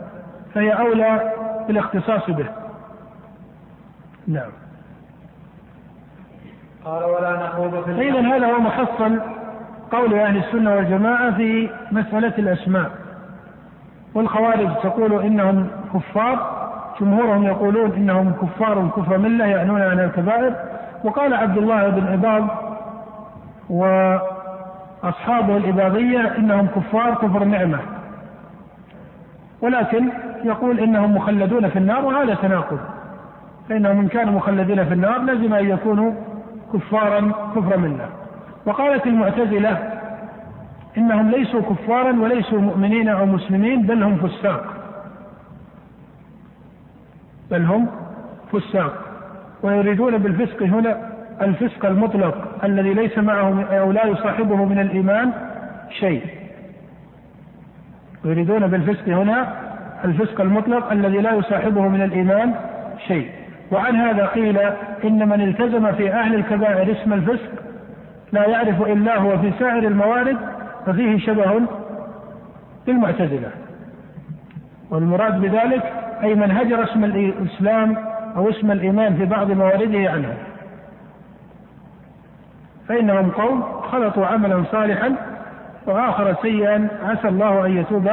فهي 0.55 0.71
أولى 0.71 1.33
بالاختصاص 1.69 2.31
به. 2.31 2.47
نعم. 4.29 4.51
قال 6.85 7.05
ولا 7.05 7.47
نخوض 7.47 7.85
في 7.85 8.09
إذا 8.09 8.21
هذا 8.21 8.47
هو 8.47 8.61
محصل 8.61 9.21
قول 9.93 10.15
أهل 10.15 10.37
السنة 10.37 10.75
والجماعة 10.75 11.37
في 11.37 11.71
مسألة 11.93 12.33
الأسماء. 12.39 12.91
والخوارج 14.15 14.69
تقول 14.83 15.23
إنهم 15.23 15.67
كفار 15.95 16.63
جمهورهم 17.01 17.45
يقولون 17.45 17.93
إنهم 17.93 18.33
كفار 18.33 18.89
كفر 18.97 19.19
ملة 19.19 19.47
يعنون 19.47 19.83
عن 19.83 20.01
الكبائر. 20.01 20.55
وقال 21.05 21.35
عبد 21.35 21.59
الله 21.59 21.89
بن 21.89 22.07
عباد 22.07 22.47
وأصحابه 23.71 25.57
الإباضية 25.57 26.37
إنهم 26.39 26.67
كفار 26.67 27.15
كفر 27.15 27.45
نعمة. 27.45 27.79
ولكن 29.61 30.09
يقول 30.45 30.81
إنهم 30.81 31.17
مخلدون 31.17 31.69
في 31.69 31.79
النار 31.79 32.05
وهذا 32.05 32.35
تناقض. 32.35 32.79
فإنهم 33.69 34.01
إن 34.01 34.09
كانوا 34.09 34.35
مخلدين 34.35 34.85
في 34.85 34.95
النار 34.95 35.19
لازم 35.19 35.55
أن 35.55 35.71
يكونوا 35.71 36.13
كفارا 36.73 37.33
كفر 37.57 37.77
ملة 37.77 38.09
وقالت 38.67 39.07
المعتزلة 39.07 39.93
إنهم 40.99 41.31
ليسوا 41.31 41.61
كفارا 41.61 42.21
وليسوا 42.21 42.61
مؤمنين 42.61 43.09
أو 43.09 43.27
مسلمين 43.27 43.83
بل 43.87 44.03
هم 44.03 44.17
فساق. 44.17 44.65
بل 47.51 47.65
هم 47.65 47.89
فساق. 48.53 48.95
ويريدون 49.63 50.19
بالفسق 50.19 50.63
هنا 50.63 51.13
الفسق 51.43 51.87
المطلق 51.87 52.65
الذي 52.65 52.95
ليس 52.95 53.19
معه 53.19 53.63
أو 53.63 53.93
لا 53.93 54.07
يصاحبه 54.07 54.65
من 54.65 54.79
الإيمان 54.79 55.33
شيء. 55.91 56.23
يريدون 58.25 58.67
بالفسق 58.67 59.09
هنا 59.09 59.53
الفسق 60.05 60.41
المطلق 60.41 60.93
الذي 60.93 61.19
لا 61.19 61.33
يصاحبه 61.35 61.89
من 61.89 62.03
الإيمان 62.03 62.55
شيء. 63.07 63.42
وعن 63.73 63.97
هذا 63.97 64.27
قيل 64.27 64.59
إن 65.05 65.29
من 65.29 65.41
التزم 65.41 65.93
في 65.93 66.13
أهل 66.13 66.35
الكبائر 66.35 66.93
اسم 66.93 67.13
الفسق 67.13 67.51
لا 68.33 68.47
يعرف 68.49 68.83
إلا 68.83 69.19
هو 69.19 69.39
في 69.39 69.53
سائر 69.59 69.89
الموارد 69.89 70.37
ففيه 70.87 71.19
شبه 71.19 71.61
بالمعتزلة 72.87 73.51
والمراد 74.91 75.41
بذلك 75.41 75.83
أي 76.23 76.35
من 76.35 76.51
هجر 76.51 76.85
اسم 76.85 77.05
الإسلام 77.05 77.97
أو 78.37 78.51
اسم 78.51 78.71
الإيمان 78.71 79.17
في 79.17 79.25
بعض 79.25 79.51
موارده 79.51 80.11
عنه. 80.11 80.35
فإنهم 82.89 83.31
قوم 83.31 83.63
خلطوا 83.63 84.27
عملا 84.27 84.65
صالحا 84.73 85.15
وآخر 85.87 86.35
سيئا 86.43 86.89
عسى 87.05 87.29
الله 87.29 87.67
أن 87.67 87.77
يتوب 87.77 88.11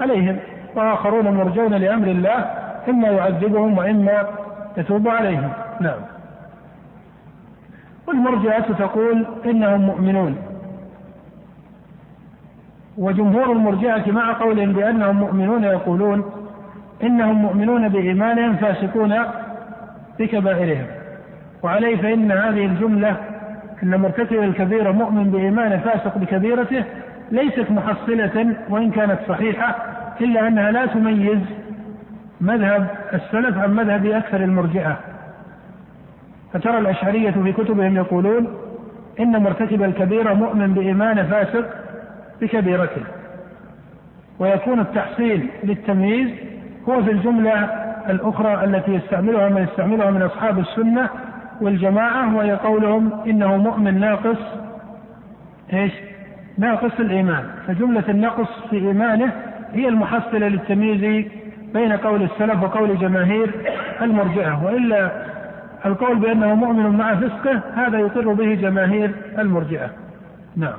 عليهم. 0.00 0.36
وآخرون 0.76 1.34
مرجون 1.34 1.74
لأمر 1.74 2.06
الله 2.06 2.44
إما 2.88 3.08
يعذبهم 3.08 3.78
وإما 3.78 4.26
يتوب 4.76 5.08
عليهم. 5.08 5.50
نعم. 5.80 6.00
والمرجئة 8.06 8.72
تقول 8.72 9.26
إنهم 9.46 9.80
مؤمنون. 9.80 10.36
وجمهور 12.98 13.52
المرجئة 13.52 14.12
مع 14.12 14.32
قولهم 14.32 14.72
بأنهم 14.72 15.16
مؤمنون 15.16 15.64
يقولون 15.64 16.24
إنهم 17.02 17.36
مؤمنون 17.42 17.88
بإيمانهم 17.88 18.56
فاسقون 18.56 19.14
بكبائرهم. 20.18 20.86
وعليه 21.62 21.96
فإن 21.96 22.32
هذه 22.32 22.66
الجملة 22.66 23.16
أن 23.82 24.00
مرتكب 24.00 24.42
الكبيرة 24.42 24.92
مؤمن 24.92 25.30
بإيمانه 25.30 25.76
فاسق 25.76 26.18
بكبيرته 26.18 26.84
ليست 27.30 27.70
محصلة 27.70 28.56
وإن 28.68 28.90
كانت 28.90 29.18
صحيحة 29.28 29.76
إلا 30.20 30.48
أنها 30.48 30.70
لا 30.70 30.86
تميز 30.86 31.38
مذهب 32.40 32.86
السلف 33.12 33.58
عن 33.58 33.74
مذهب 33.74 34.06
أكثر 34.06 34.44
المرجئة 34.44 34.98
فترى 36.52 36.78
الأشعرية 36.78 37.30
في 37.30 37.52
كتبهم 37.52 37.96
يقولون 37.96 38.48
إن 39.20 39.42
مرتكب 39.42 39.82
الكبيرة 39.82 40.32
مؤمن 40.34 40.74
بإيمانه 40.74 41.22
فاسق 41.22 41.66
بكبيرته 42.40 43.02
ويكون 44.38 44.80
التحصيل 44.80 45.48
للتمييز 45.64 46.30
هو 46.88 47.02
في 47.02 47.10
الجملة 47.10 47.52
الأخرى 48.10 48.64
التي 48.64 48.94
يستعملها 48.94 49.48
من 49.48 49.62
يستعملها 49.62 50.10
من 50.10 50.22
أصحاب 50.22 50.58
السنة 50.58 51.08
والجماعة 51.60 52.36
وهي 52.36 52.52
قولهم 52.52 53.12
إنه 53.26 53.56
مؤمن 53.56 54.00
ناقص 54.00 54.38
إيش؟ 55.72 55.92
ناقص 56.58 57.00
الإيمان 57.00 57.44
فجملة 57.66 58.04
النقص 58.08 58.48
في 58.70 58.76
إيمانه 58.76 59.32
هي 59.72 59.88
المحصلة 59.88 60.48
للتمييز 60.48 61.26
بين 61.74 61.92
قول 61.92 62.22
السلف 62.22 62.62
وقول 62.62 62.98
جماهير 62.98 63.50
المرجئة 64.02 64.64
وإلا 64.64 65.10
القول 65.86 66.18
بأنه 66.18 66.54
مؤمن 66.54 66.96
مع 66.98 67.14
فسقه 67.14 67.60
هذا 67.76 67.98
يقر 67.98 68.32
به 68.32 68.54
جماهير 68.54 69.10
المرجئة 69.38 69.90
نعم. 70.56 70.76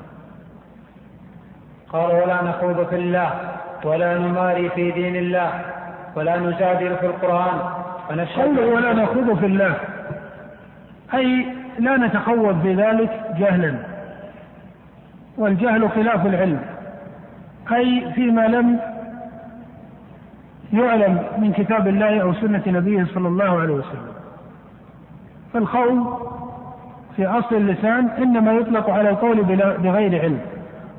قال 1.89 2.11
ولا 2.15 2.43
نخوض 2.43 2.87
في 2.89 2.95
الله 2.95 3.31
ولا 3.83 4.17
نماري 4.17 4.69
في 4.69 4.91
دين 4.91 5.15
الله 5.15 5.51
ولا 6.15 6.39
نجادل 6.39 6.95
في 6.95 7.05
القرآن 7.05 7.59
ونشهد 8.11 8.59
ولا 8.59 8.93
نخوض 8.93 9.39
في 9.39 9.45
الله 9.45 9.73
أي 11.13 11.45
لا 11.79 11.97
نتخوض 11.97 12.61
في 12.61 12.73
ذلك 12.73 13.21
جهلا 13.39 13.75
والجهل 15.37 15.89
خلاف 15.89 16.25
العلم 16.25 16.59
أي 17.71 18.11
فيما 18.15 18.47
لم 18.47 18.79
يعلم 20.73 21.23
من 21.37 21.53
كتاب 21.53 21.87
الله 21.87 22.21
أو 22.21 22.33
سنة 22.33 22.63
نبيه 22.67 23.05
صلى 23.13 23.27
الله 23.27 23.61
عليه 23.61 23.73
وسلم. 23.73 24.11
فالخوض 25.53 26.19
في 27.15 27.25
أصل 27.25 27.55
اللسان 27.55 28.07
إنما 28.07 28.53
يطلق 28.53 28.89
على 28.89 29.09
القول 29.09 29.43
بغير 29.83 30.21
علم. 30.21 30.39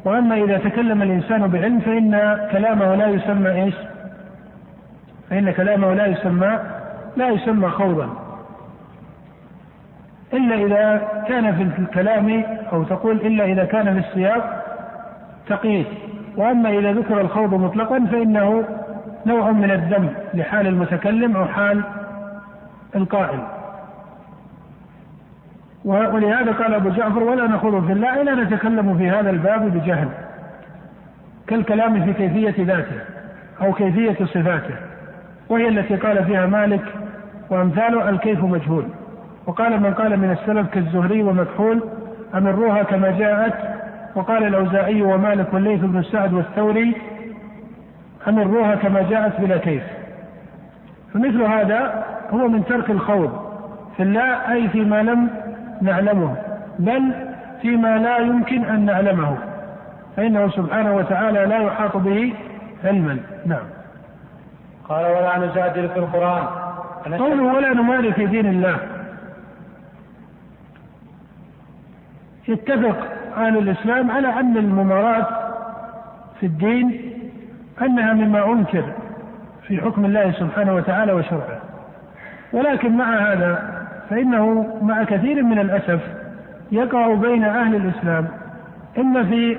وأما 0.04 0.34
إذا 0.34 0.58
تكلم 0.58 1.02
الإنسان 1.02 1.46
بعلم 1.46 1.80
فإن 1.80 2.38
كلامه 2.52 2.94
لا 2.94 3.06
يسمى 3.06 3.50
إيش؟ 3.50 3.74
فإن 5.30 5.50
كلامه 5.50 5.94
لا 5.94 6.06
يسمى 6.06 6.58
لا 7.16 7.28
يسمى 7.28 7.68
خوضا. 7.68 8.08
إلا 10.32 10.54
إذا 10.54 11.08
كان 11.28 11.54
في 11.54 11.82
الكلام 11.82 12.44
أو 12.72 12.82
تقول 12.82 13.16
إلا 13.16 13.44
إذا 13.44 13.64
كان 13.64 13.92
في 13.94 14.08
السياق 14.08 14.64
تقييد. 15.48 15.86
وأما 16.36 16.70
إذا 16.70 16.92
ذكر 16.92 17.20
الخوض 17.20 17.54
مطلقا 17.54 18.06
فإنه 18.12 18.64
نوع 19.26 19.50
من 19.50 19.70
الذم 19.70 20.08
لحال 20.34 20.66
المتكلم 20.66 21.36
أو 21.36 21.44
حال 21.44 21.82
القائل. 22.96 23.40
ولهذا 25.84 26.52
قال 26.52 26.74
أبو 26.74 26.88
جعفر 26.88 27.22
ولا 27.22 27.46
نخوض 27.46 27.86
في 27.86 27.92
الله 27.92 28.22
إلا 28.22 28.34
نتكلم 28.34 28.98
في 28.98 29.10
هذا 29.10 29.30
الباب 29.30 29.72
بجهل 29.74 30.08
كالكلام 31.46 32.04
في 32.04 32.12
كيفية 32.12 32.64
ذاته 32.64 33.00
أو 33.62 33.72
كيفية 33.72 34.24
صفاته 34.24 34.74
وهي 35.48 35.68
التي 35.68 35.96
قال 35.96 36.24
فيها 36.24 36.46
مالك 36.46 36.84
وأمثاله 37.50 38.08
الكيف 38.08 38.44
مجهول. 38.44 38.84
وقال 39.46 39.80
من 39.80 39.94
قال 39.94 40.16
من 40.16 40.30
السلف 40.30 40.68
كالزهري 40.68 41.22
ومكحول 41.22 41.82
أمروها 42.34 42.82
كما 42.82 43.10
جاءت؟ 43.18 43.54
وقال 44.14 44.46
الأوزاعي 44.46 45.02
ومالك 45.02 45.54
والليث 45.54 45.80
بن 45.80 46.02
سعد 46.02 46.32
والثوري 46.32 46.96
أمروها 48.28 48.74
كما 48.74 49.02
جاءت 49.10 49.40
بلا 49.40 49.58
كيف 49.58 49.82
فمثل 51.14 51.42
هذا 51.42 52.04
هو 52.30 52.48
من 52.48 52.64
ترك 52.64 52.90
الخوض 52.90 53.52
في 53.96 54.02
الله 54.02 54.52
أي 54.52 54.68
فيما 54.68 55.02
لم 55.02 55.30
نعلمه 55.82 56.36
بل 56.78 57.12
فيما 57.62 57.98
لا 57.98 58.18
يمكن 58.18 58.64
أن 58.64 58.84
نعلمه. 58.84 59.38
فإنه 60.16 60.48
سبحانه 60.48 60.96
وتعالى 60.96 61.46
لا 61.46 61.58
يحاط 61.58 61.96
به 61.96 62.34
علما. 62.84 63.18
نعم. 63.46 63.64
قال 64.88 65.04
ولا 65.04 65.38
نجادل 65.38 65.88
في 65.88 65.98
القرآن 65.98 66.46
قوله 67.18 67.42
ولا 67.42 67.74
نماري 67.74 68.12
في 68.12 68.26
دين 68.26 68.46
الله. 68.46 68.76
يتفق 72.48 72.96
أهل 73.36 73.58
الإسلام 73.58 74.10
على 74.10 74.28
أن 74.28 74.56
المماراة 74.56 75.26
في 76.40 76.46
الدين 76.46 77.11
أنها 77.82 78.12
مما 78.12 78.52
أنكر 78.52 78.84
في 79.66 79.80
حكم 79.80 80.04
الله 80.04 80.32
سبحانه 80.32 80.74
وتعالى 80.74 81.12
وشرعه. 81.12 81.60
ولكن 82.52 82.96
مع 82.96 83.32
هذا 83.32 83.82
فإنه 84.10 84.78
مع 84.82 85.04
كثير 85.04 85.42
من 85.42 85.58
الأسف 85.58 86.00
يقع 86.72 87.14
بين 87.14 87.44
أهل 87.44 87.74
الإسلام 87.76 88.28
إما 88.98 89.24
في 89.24 89.58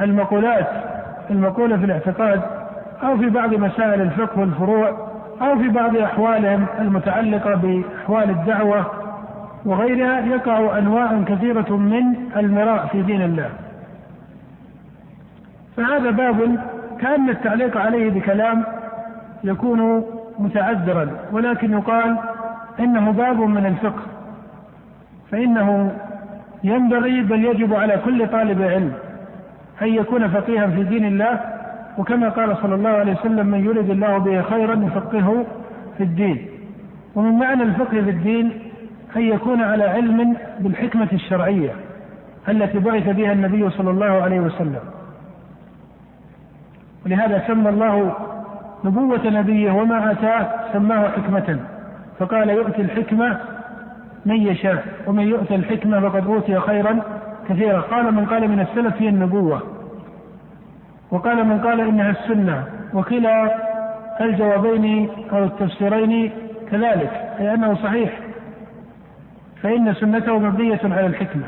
المقولات 0.00 0.68
المقولة 1.30 1.76
في 1.76 1.84
الاعتقاد 1.84 2.40
أو 3.02 3.18
في 3.18 3.30
بعض 3.30 3.54
مسائل 3.54 4.00
الفقه 4.00 4.40
والفروع 4.40 5.08
أو 5.42 5.58
في 5.58 5.68
بعض 5.68 5.96
أحوالهم 5.96 6.66
المتعلقة 6.78 7.54
بأحوال 7.54 8.30
الدعوة 8.30 8.86
وغيرها 9.64 10.20
يقع 10.20 10.78
أنواع 10.78 11.22
كثيرة 11.26 11.76
من 11.76 12.02
المراء 12.36 12.86
في 12.86 13.02
دين 13.02 13.22
الله. 13.22 13.50
فهذا 15.76 16.10
باب 16.10 16.58
كأن 17.02 17.30
التعليق 17.30 17.76
عليه 17.76 18.10
بكلام 18.10 18.64
يكون 19.44 20.04
متعذرا 20.38 21.10
ولكن 21.32 21.72
يقال 21.72 22.16
إنه 22.80 23.10
باب 23.10 23.40
من 23.40 23.66
الفقه 23.66 24.02
فإنه 25.30 25.92
ينبغي 26.64 27.22
بل 27.22 27.44
يجب 27.44 27.74
على 27.74 27.96
كل 28.04 28.28
طالب 28.28 28.62
علم 28.62 28.92
أن 29.82 29.88
يكون 29.88 30.28
فقيها 30.28 30.66
في 30.66 30.82
دين 30.82 31.04
الله 31.04 31.40
وكما 31.98 32.28
قال 32.28 32.56
صلى 32.56 32.74
الله 32.74 32.90
عليه 32.90 33.12
وسلم 33.12 33.46
من 33.46 33.64
يرد 33.64 33.90
الله 33.90 34.18
به 34.18 34.42
خيرا 34.42 34.74
يفقهه 34.74 35.46
في 35.98 36.02
الدين. 36.04 36.46
ومن 37.14 37.38
معنى 37.38 37.62
الفقه 37.62 38.02
في 38.02 38.10
الدين 38.10 38.52
أن 39.16 39.22
يكون 39.22 39.62
على 39.62 39.84
علم 39.84 40.36
بالحكمة 40.60 41.08
الشرعية 41.12 41.70
التي 42.48 42.78
بعث 42.78 43.08
بها 43.08 43.32
النبي 43.32 43.70
صلى 43.70 43.90
الله 43.90 44.22
عليه 44.22 44.40
وسلم. 44.40 44.80
ولهذا 47.06 47.44
سمى 47.46 47.68
الله 47.68 48.14
نبوة 48.84 49.26
نبيه 49.26 49.72
وما 49.72 50.12
أتاه 50.12 50.50
سماه 50.72 51.08
حكمة. 51.08 51.58
فقال 52.18 52.50
يؤتي 52.50 52.82
الحكمة 52.82 53.38
من 54.26 54.36
يشاء 54.36 54.84
ومن 55.06 55.22
يؤتى 55.22 55.54
الحكمة 55.54 56.00
فقد 56.00 56.26
أوتي 56.26 56.60
خيرا 56.60 57.00
كثيرا. 57.48 57.80
قال 57.80 58.14
من 58.14 58.26
قال 58.26 58.48
من 58.48 58.60
السلف 58.60 59.02
هي 59.02 59.08
النبوة. 59.08 59.62
وقال 61.10 61.46
من 61.46 61.60
قال 61.60 61.80
إنها 61.80 62.10
السنة. 62.10 62.64
وكلا 62.94 63.54
الجوابين 64.20 65.08
أو 65.32 65.44
التفسيرين 65.44 66.30
كذلك 66.70 67.10
أي 67.40 67.54
أنه 67.54 67.74
صحيح. 67.74 68.18
فإن 69.62 69.94
سنته 69.94 70.38
مبنية 70.38 70.80
على 70.84 71.06
الحكمة. 71.06 71.46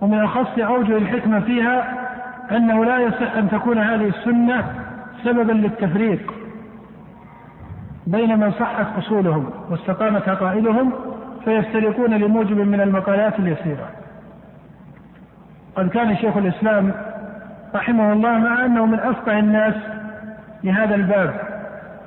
ومن 0.00 0.18
أخص 0.18 0.58
أوجه 0.58 0.96
الحكمة 0.96 1.40
فيها 1.40 2.09
أنه 2.52 2.84
لا 2.84 2.98
يصح 2.98 3.36
أن 3.36 3.50
تكون 3.50 3.78
هذه 3.78 4.08
السنة 4.08 4.64
سببا 5.24 5.52
للتفريق 5.52 6.34
بين 8.06 8.38
من 8.38 8.52
صحت 8.52 8.86
أصولهم 8.98 9.50
واستقامت 9.70 10.28
عقائدهم 10.28 10.92
فيفترقون 11.44 12.14
لموجب 12.14 12.56
من 12.56 12.80
المقالات 12.80 13.38
اليسيرة. 13.38 13.88
قد 15.76 15.88
كان 15.88 16.16
شيخ 16.16 16.36
الإسلام 16.36 16.92
رحمه 17.74 18.12
الله 18.12 18.38
مع 18.38 18.64
أنه 18.64 18.86
من 18.86 18.98
أفقه 18.98 19.38
الناس 19.38 19.74
لهذا 20.64 20.94
الباب 20.94 21.34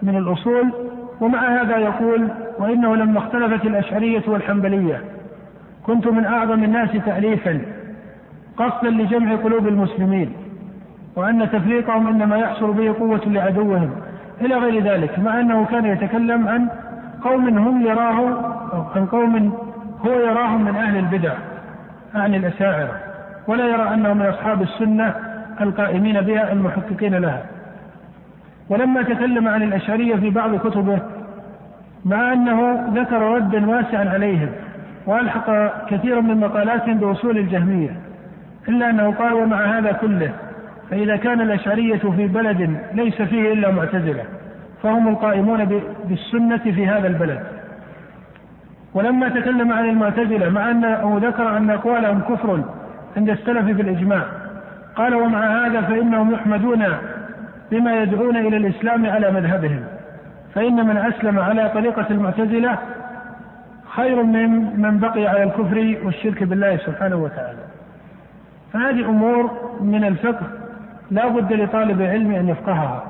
من 0.02 0.18
الأصول 0.18 0.74
ومع 1.22 1.62
هذا 1.62 1.78
يقول 1.78 2.28
وإنه 2.60 2.96
لما 2.96 3.20
اختلفت 3.20 3.66
الأشعرية 3.66 4.24
والحنبلية 4.28 5.02
كنت 5.84 6.08
من 6.08 6.26
أعظم 6.26 6.64
الناس 6.64 6.92
تأليفا 7.06 7.62
قصدا 8.58 8.90
لجمع 8.90 9.36
قلوب 9.36 9.68
المسلمين 9.68 10.34
وأن 11.16 11.50
تفريقهم 11.52 12.08
إنما 12.08 12.38
يحصل 12.38 12.74
به 12.74 12.94
قوة 13.00 13.22
لعدوهم 13.26 13.92
إلى 14.42 14.56
غير 14.56 14.84
ذلك 14.84 15.20
مع 15.20 15.40
أنه 15.40 15.66
كان 15.66 15.86
يتكلم 15.86 16.48
عن 16.48 16.70
قوم 17.24 17.58
هم 17.58 17.82
يراه 17.82 18.20
أو 18.74 18.84
عن 18.96 19.06
قوم 19.06 19.54
هو 20.06 20.12
يراهم 20.12 20.62
من 20.66 20.76
أهل 20.76 20.98
البدع 20.98 21.34
عن 22.16 22.36
الأشاعرة 22.36 23.00
ولا 23.48 23.68
يرى 23.68 23.94
أنهم 23.94 24.18
من 24.18 24.26
أصحاب 24.26 24.62
السنة 24.62 25.16
القائمين 25.62 26.22
بها 26.22 26.52
المحققين 26.52 27.16
لها. 27.16 27.44
ولما 28.70 29.02
تكلم 29.02 29.48
عن 29.48 29.64
الأشعرية 29.64 30.16
في 30.16 30.30
بعض 30.30 30.56
كتبه 30.56 31.00
مع 32.06 32.34
أنه 32.34 32.88
ذكر 32.94 33.22
ردا 33.22 33.70
واسعا 33.70 34.10
عليهم 34.10 34.50
وألحق 35.06 35.50
كثيرا 35.90 36.22
من 36.22 36.40
مقالاتهم 36.40 36.98
بأصول 36.98 37.38
الجهمية 37.38 38.03
إلا 38.68 38.90
أنه 38.90 39.12
قال 39.12 39.34
ومع 39.34 39.78
هذا 39.78 39.92
كله 39.92 40.32
فإذا 40.90 41.16
كان 41.16 41.42
الأشعرية 41.42 41.98
في 41.98 42.28
بلد 42.28 42.78
ليس 42.94 43.22
فيه 43.22 43.54
إلا 43.54 43.72
معتزلة 43.72 44.24
فهم 44.84 45.08
القائمون 45.08 45.82
بالسنة 46.06 46.58
في 46.58 46.88
هذا 46.88 47.08
البلد. 47.08 47.40
ولما 48.94 49.30
تكلم 49.30 49.72
عن 49.72 49.90
المعتزلة 49.90 50.50
مع 50.50 50.72
أنه 50.72 51.20
ذكر 51.24 51.58
أن 51.58 51.70
أقوالهم 51.70 52.22
كفر 52.22 52.64
عند 53.18 53.30
السلف 53.30 53.78
بالإجماع 53.78 54.24
قال 54.96 55.16
ومع 55.16 55.66
هذا 55.66 55.82
فإنهم 55.82 56.34
يحمدون 56.34 56.86
بما 57.72 58.02
يدعون 58.02 58.38
إلى 58.38 58.58
الإسلام 58.58 59.06
على 59.06 59.32
مذهبهم. 59.32 59.84
فإن 60.56 60.88
من 60.88 60.98
أسلم 60.98 61.40
على 61.40 61.70
طريقة 61.70 62.06
المعتزلة 62.12 62.78
خير 63.96 64.24
من 64.24 64.82
من 64.82 65.00
بقي 65.00 65.28
على 65.28 65.44
الكفر 65.44 65.98
والشرك 66.06 66.44
بالله 66.44 66.78
سبحانه 66.78 67.16
وتعالى. 67.16 67.73
فهذه 68.74 69.10
أمور 69.10 69.52
من 69.82 70.04
الفقه 70.04 70.46
لا 71.12 71.28
بد 71.28 71.54
لطالب 71.54 72.02
العلم 72.02 72.32
أن 72.32 72.50
يفقهها. 72.50 73.04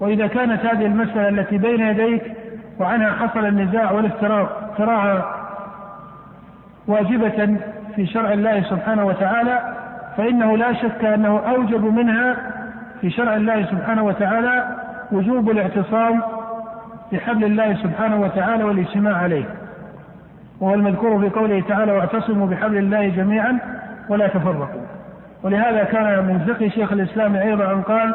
وإذا 0.00 0.26
كانت 0.26 0.64
هذه 0.64 0.86
المسألة 0.86 1.28
التي 1.28 1.58
بين 1.58 1.80
يديك 1.80 2.22
وعنها 2.80 3.10
حصل 3.10 3.46
النزاع 3.46 3.92
والافتراق 3.92 4.74
تراها 4.78 5.34
واجبة 6.86 7.56
في 7.96 8.06
شرع 8.06 8.32
الله 8.32 8.62
سبحانه 8.62 9.06
وتعالى 9.06 9.74
فإنه 10.16 10.56
لا 10.56 10.72
شك 10.72 11.04
أنه 11.04 11.38
أوجب 11.38 11.84
منها 11.84 12.36
في 13.00 13.10
شرع 13.10 13.36
الله 13.36 13.64
سبحانه 13.64 14.02
وتعالى 14.02 14.76
وجوب 15.12 15.50
الاعتصام 15.50 16.22
بحبل 17.12 17.44
الله 17.44 17.74
سبحانه 17.74 18.20
وتعالى 18.20 18.64
والاجتماع 18.64 19.16
عليه. 19.16 19.44
وهو 20.60 20.74
المذكور 20.74 21.20
في 21.20 21.28
قوله 21.28 21.60
تعالى 21.68 21.92
واعتصموا 21.92 22.46
بحبل 22.46 22.76
الله 22.76 23.08
جميعا 23.08 23.58
ولا 24.08 24.28
تفرقوا. 24.28 24.82
ولهذا 25.42 25.84
كان 25.84 26.24
من 26.24 26.54
فقه 26.54 26.68
شيخ 26.68 26.92
الإسلام 26.92 27.34
أيضا 27.34 27.72
ان 27.72 27.82
قال 27.82 28.14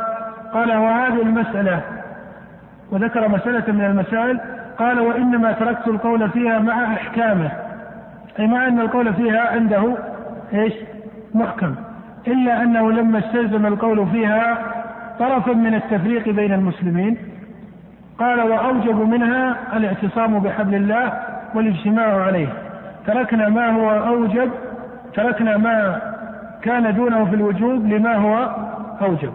قال 0.53 0.77
وهذه 0.77 1.21
المسألة 1.21 1.81
وذكر 2.91 3.27
مسألة 3.27 3.73
من 3.73 3.85
المسائل 3.85 4.39
قال 4.77 4.99
وإنما 4.99 5.51
تركت 5.51 5.87
القول 5.87 6.29
فيها 6.29 6.59
مع 6.59 6.93
أحكامه. 6.93 7.51
أي 8.39 8.47
مع 8.47 8.67
أن 8.67 8.79
القول 8.79 9.13
فيها 9.13 9.51
عنده 9.51 9.97
إيش؟ 10.53 10.73
محكم. 11.35 11.75
إلا 12.27 12.61
أنه 12.63 12.91
لما 12.91 13.19
استلزم 13.19 13.65
القول 13.65 14.07
فيها 14.07 14.57
طرفا 15.19 15.53
من 15.53 15.73
التفريق 15.73 16.29
بين 16.29 16.53
المسلمين 16.53 17.17
قال 18.19 18.41
وأوجب 18.41 19.09
منها 19.09 19.55
الاعتصام 19.73 20.39
بحبل 20.39 20.75
الله 20.75 21.13
والاجتماع 21.55 22.23
عليه. 22.23 22.47
تركنا 23.07 23.49
ما 23.49 23.69
هو 23.69 23.89
أوجب 23.89 24.51
تركنا 25.15 25.57
ما 25.57 26.01
كان 26.61 26.95
دونه 26.95 27.25
في 27.25 27.35
الوجوب 27.35 27.85
لما 27.85 28.15
هو 28.15 28.55
أوجب. 29.01 29.33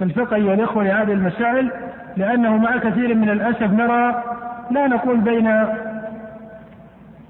فالفقه 0.00 0.36
أيها 0.36 0.54
الإخوة 0.54 0.84
لهذه 0.84 1.12
المسائل 1.12 1.70
لأنه 2.16 2.56
مع 2.56 2.76
كثير 2.76 3.14
من 3.14 3.30
الأسف 3.30 3.72
نرى 3.72 4.22
لا 4.70 4.86
نقول 4.86 5.16
بين 5.16 5.46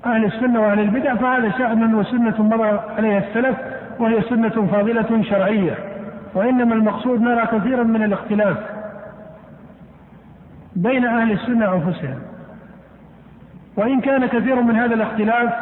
أهل 0.06 0.24
السنة 0.24 0.60
وأهل 0.60 0.80
البدع 0.80 1.14
فهذا 1.14 1.50
شأن 1.58 1.94
وسنة 1.94 2.42
مضى 2.42 2.78
عليها 2.98 3.18
السلف 3.18 3.56
وهي 3.98 4.22
سنة 4.22 4.66
فاضلة 4.72 5.22
شرعية. 5.22 5.74
وإنما 6.34 6.74
المقصود 6.74 7.20
نرى 7.20 7.46
كثيرا 7.46 7.82
من 7.82 8.02
الاختلاف 8.02 8.56
بين 10.76 11.04
أهل 11.04 11.32
السنة 11.32 11.74
أنفسهم. 11.74 12.18
وإن 13.76 14.00
كان 14.00 14.26
كثير 14.26 14.62
من 14.62 14.76
هذا 14.76 14.94
الاختلاف 14.94 15.52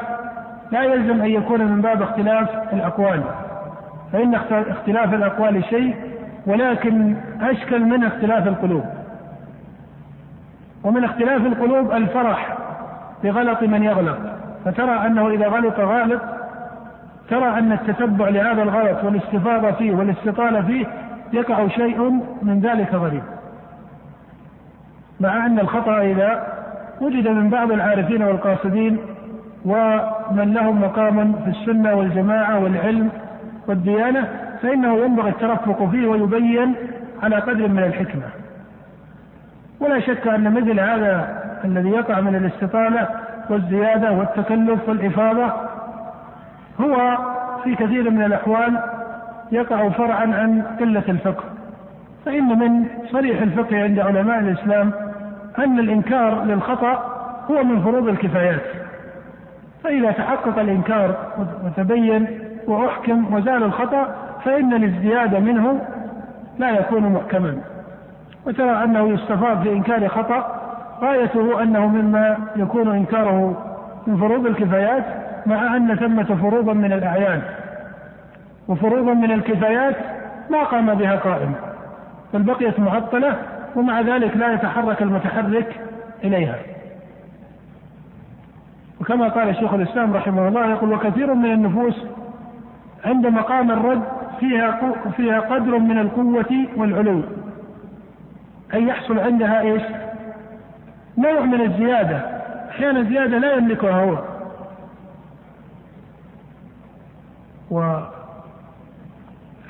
لا 0.73 0.83
يلزم 0.83 1.21
أن 1.23 1.31
يكون 1.31 1.65
من 1.65 1.81
باب 1.81 2.03
اختلاف 2.03 2.49
الأقوال 2.73 3.23
فإن 4.13 4.35
اختلاف 4.51 5.15
الأقوال 5.15 5.65
شيء 5.65 5.97
ولكن 6.47 7.17
أشكل 7.41 7.81
من 7.85 8.05
اختلاف 8.05 8.47
القلوب. 8.49 8.85
ومن 10.85 11.05
اختلاف 11.05 11.47
القلوب 11.47 11.93
الفرح 11.93 12.57
بغلط 13.25 13.63
من 13.63 13.83
يغلط. 13.83 14.19
فترى 14.65 15.07
أنه 15.07 15.29
إذا 15.29 15.49
غلط 15.49 15.81
غالط 15.81 16.21
ترى 17.31 17.59
أن 17.59 17.73
التتبع 17.73 18.29
لهذا 18.29 18.63
الغلط 18.63 19.05
والاستفاضة 19.05 19.71
فيه 19.71 19.95
والاستطالة 19.95 20.63
فيه 20.63 20.87
يقع 21.33 21.69
شيء 21.69 22.23
من 22.43 22.61
ذلك 22.61 22.95
غريب. 22.95 23.23
مع 25.21 25.47
أن 25.47 25.59
الخطأ 25.59 26.01
إذا 26.01 26.47
وجد 27.01 27.29
من 27.29 27.51
بعض 27.51 27.73
العارفين 27.73 28.23
والقاصدين 28.23 28.99
ومن 29.65 30.55
لهم 30.55 30.81
مقام 30.81 31.33
في 31.33 31.51
السنة 31.51 31.95
والجماعة 31.95 32.59
والعلم 32.59 33.11
والديانة 33.69 34.29
فإنه 34.63 34.97
ينبغي 34.97 35.29
الترفق 35.31 35.91
فيه 35.91 36.07
ويبين 36.07 36.75
على 37.23 37.37
قدر 37.37 37.69
من 37.69 37.83
الحكمة. 37.83 38.23
ولا 39.81 40.01
شك 40.01 40.29
أن 40.29 40.55
مثل 40.55 40.81
هذا 40.81 41.43
الذي 41.65 41.89
يقع 41.89 42.21
من 42.21 42.35
الاستطالة 42.37 43.09
والزيادة 43.51 44.13
والتكلف 44.13 44.89
والإفاضة 44.89 45.53
هو 46.81 47.19
في 47.65 47.75
كثير 47.75 48.11
من 48.11 48.23
الأحوال 48.23 48.79
يقع 49.53 49.89
فرعا 49.89 50.23
عن 50.23 50.63
قلة 50.81 51.05
الفقه. 51.09 51.45
فإن 52.25 52.59
من 52.59 52.85
صريح 53.13 53.43
الفقه 53.43 53.83
عند 53.83 53.99
علماء 53.99 54.39
الإسلام 54.39 54.93
أن 55.59 55.79
الإنكار 55.79 56.45
للخطأ 56.45 56.93
هو 57.51 57.65
من 57.65 57.83
فروض 57.83 58.09
الكفايات. 58.09 58.80
فإذا 59.85 60.11
تحقق 60.11 60.59
الإنكار 60.59 61.17
وتبين 61.65 62.27
وأحكم 62.67 63.35
وزال 63.35 63.63
الخطأ 63.63 64.15
فإن 64.45 64.73
الازدياد 64.73 65.35
منه 65.35 65.81
لا 66.59 66.71
يكون 66.71 67.03
محكما. 67.03 67.57
وترى 68.47 68.85
أنه 68.85 69.09
يستفاد 69.09 69.63
في 69.63 69.73
إنكار 69.73 70.09
خطأ 70.09 70.61
غايته 71.01 71.63
أنه 71.63 71.87
مما 71.87 72.37
يكون 72.57 72.89
إنكاره 72.89 73.67
من 74.07 74.17
فروض 74.17 74.47
الكفايات 74.47 75.05
مع 75.47 75.77
أن 75.77 75.95
ثمة 75.95 76.37
فروضا 76.43 76.73
من 76.73 76.93
الأعيان. 76.93 77.43
وفروضا 78.69 79.15
من 79.15 79.33
الكفايات 79.33 79.97
ما 80.51 80.65
قام 80.65 80.95
بها 80.95 81.17
قائم 81.17 81.55
بل 82.35 82.43
بقيت 82.43 82.81
معطلة 82.81 83.37
ومع 83.77 84.01
ذلك 84.01 84.37
لا 84.37 84.53
يتحرك 84.53 85.03
المتحرك 85.03 85.81
إليها. 86.25 86.57
وكما 89.01 89.29
قال 89.29 89.57
شيخ 89.57 89.75
الإسلام 89.75 90.13
رحمه 90.13 90.49
الله 90.49 90.67
يقول 90.71 90.93
وكثير 90.93 91.35
من 91.35 91.53
النفوس 91.53 92.05
عند 93.05 93.27
مقام 93.27 93.71
الرد 93.71 94.03
فيها 94.41 94.93
فيها 95.17 95.41
قدر 95.41 95.79
من 95.79 95.99
القوة 95.99 96.67
والعلو. 96.77 97.23
أي 98.75 98.87
يحصل 98.87 99.19
عندها 99.19 99.61
إيش؟ 99.61 99.83
نوع 101.19 101.41
من 101.41 101.61
الزيادة. 101.61 102.17
أحيانا 102.71 103.03
زيادة 103.03 103.39
لا 103.39 103.53
يملكها 103.53 104.05
هو. 104.05 104.19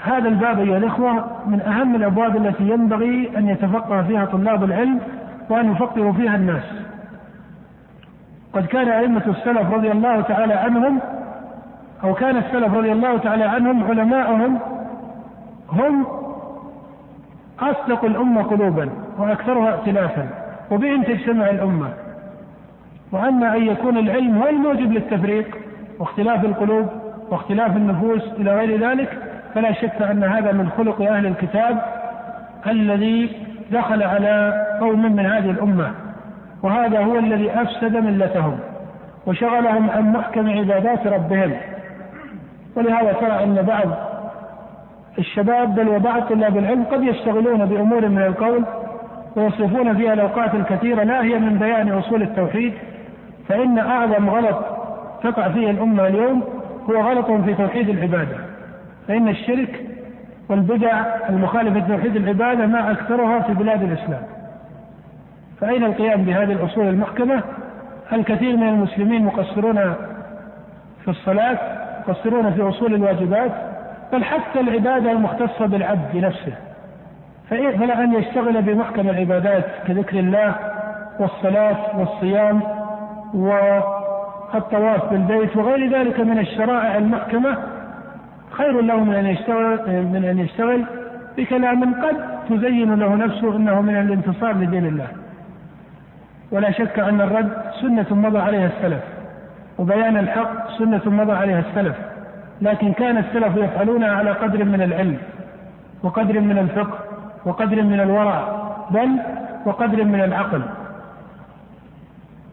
هذا 0.03 0.29
الباب 0.29 0.59
أيها 0.59 0.77
الإخوة 0.77 1.25
من 1.47 1.61
أهم 1.61 1.95
الأبواب 1.95 2.37
التي 2.37 2.69
ينبغي 2.69 3.31
أن 3.37 3.49
يتفقه 3.49 4.03
فيها 4.03 4.25
طلاب 4.25 4.65
العلم 4.65 5.01
وأن 5.49 5.73
يفقهوا 5.73 6.13
فيها 6.13 6.37
الناس. 6.37 6.80
قد 8.55 8.67
كان 8.67 8.89
أئمة 8.89 9.23
السلف 9.27 9.73
رضي 9.75 9.91
الله 9.91 10.21
تعالى 10.21 10.55
عنهم 10.55 11.01
أو 12.05 12.15
كان 12.15 12.37
السلف 12.37 12.75
رضي 12.75 12.93
الله 12.93 13.19
تعالى 13.19 13.45
عنهم 13.45 13.85
علماءهم 13.85 14.59
هم 15.73 16.07
أصدق 17.61 18.05
الأمة 18.05 18.43
قلوبا 18.43 18.91
وأكثرها 19.19 19.75
ائتلافا 19.75 20.29
وبهم 20.71 21.03
تجتمع 21.03 21.51
الأمة. 21.51 21.89
وأما 23.13 23.57
أن 23.57 23.67
يكون 23.67 23.99
العلم 23.99 24.39
هو 24.39 24.49
الموجب 24.49 24.93
للتفريق 24.93 25.57
واختلاف 25.99 26.45
القلوب 26.45 26.87
واختلاف 27.31 27.77
النفوس 27.77 28.23
إلى 28.39 28.57
غير 28.57 28.89
ذلك 28.89 29.19
فلا 29.55 29.73
شك 29.73 30.03
أن 30.03 30.25
هذا 30.25 30.53
من 30.53 30.69
خلق 30.69 31.03
أهل 31.03 31.27
الكتاب 31.27 31.83
الذي 32.67 33.31
دخل 33.73 34.03
على 34.03 34.67
قوم 34.81 35.17
من 35.17 35.27
هذه 35.27 35.51
الأمة. 35.51 35.91
وهذا 36.63 37.05
هو 37.05 37.19
الذي 37.19 37.51
أفسد 37.51 37.97
ملتهم 37.97 38.59
وشغلهم 39.27 39.91
عن 39.91 40.13
محكم 40.13 40.51
عبادات 40.51 41.07
ربهم. 41.07 41.53
ولهذا 42.77 43.13
ترى 43.13 43.45
أن 43.45 43.63
بعض 43.63 43.87
الشباب 45.19 45.75
بل 45.75 45.89
وبعض 45.89 46.23
طلاب 46.23 46.57
العلم 46.57 46.85
قد 46.85 47.03
يشتغلون 47.03 47.67
بأمور 47.67 48.09
من 48.09 48.23
القول 48.23 48.65
ويصرفون 49.37 49.97
فيها 49.97 50.13
الأوقات 50.13 50.55
الكثيرة 50.55 51.03
لا 51.03 51.23
هي 51.23 51.39
من 51.39 51.59
بيان 51.59 51.89
أصول 51.89 52.23
التوحيد 52.23 52.73
فإن 53.49 53.79
أعظم 53.79 54.31
غلط 54.31 54.65
تقع 55.23 55.49
فيه 55.49 55.71
الأمة 55.71 56.07
اليوم 56.07 56.43
هو 56.91 57.01
غلط 57.01 57.31
في 57.31 57.55
توحيد 57.55 57.89
العبادة. 57.89 58.37
فإن 59.09 59.29
الشرك 59.29 59.87
والبدع 60.49 61.05
المخالفة 61.29 61.79
لتوحيد 61.79 62.17
العبادة 62.17 62.67
ما 62.67 62.91
أكثرها 62.91 63.41
في 63.41 63.55
بلاد 63.55 63.83
الإسلام. 63.83 64.23
فأين 65.61 65.85
القيام 65.85 66.23
بهذه 66.23 66.53
الأصول 66.53 66.89
المحكمة؟ 66.89 67.43
الكثير 68.13 68.57
من 68.57 68.69
المسلمين 68.69 69.25
مقصرون 69.25 69.95
في 71.05 71.09
الصلاة 71.09 71.59
مقصرون 72.09 72.53
في 72.53 72.69
أصول 72.69 72.95
الواجبات؟ 72.95 73.51
بل 74.13 74.25
حتى 74.25 74.61
العبادة 74.61 75.13
المختصة 75.13 75.67
بالعبد 75.67 76.17
نفسه. 76.17 76.53
فلا 77.51 78.05
أن 78.05 78.15
يشتغل 78.15 78.63
بمحكم 78.63 79.09
العبادات 79.09 79.65
كذكر 79.87 80.19
الله 80.19 80.55
والصلاة 81.21 81.99
والصيام 81.99 82.61
والطواف 83.35 85.11
بالبيت 85.11 85.57
وغير 85.57 85.93
ذلك 85.99 86.21
من 86.21 86.39
الشرائع 86.39 86.97
المحكمة. 86.97 87.57
خير 88.51 88.81
له 88.81 89.05
من 89.05 89.15
أن 89.15 89.27
يشتغل 89.27 89.79
من 89.87 90.25
أن 90.25 90.39
يشتغل 90.39 90.85
بكلام 91.37 91.95
قد 91.95 92.17
تزين 92.49 92.95
له 92.95 93.15
نفسه 93.15 93.57
أنه 93.57 93.81
من 93.81 93.97
الانتصار 93.97 94.53
لدين 94.53 94.87
الله. 94.87 95.07
ولا 96.53 96.71
شك 96.71 96.99
أن 96.99 97.21
الرد 97.21 97.53
سنة 97.81 98.07
مضى 98.11 98.39
عليها 98.39 98.67
السلف 98.67 99.03
وبيان 99.79 100.17
الحق 100.17 100.79
سنة 100.79 101.01
مضى 101.07 101.33
عليها 101.33 101.59
السلف 101.59 101.97
لكن 102.63 102.93
كان 102.93 103.19
السلف 103.19 103.57
يفعلونها 103.57 104.13
على 104.17 104.31
قدر 104.31 104.65
من 104.65 104.83
العلم 104.83 105.19
وقدر 106.03 106.41
من 106.41 106.59
الفقه 106.59 106.99
وقدر 107.45 107.83
من 107.83 108.01
الورع 108.01 108.71
بل 108.91 109.11
وقدر 109.67 110.05
من 110.05 110.21
العقل. 110.21 110.63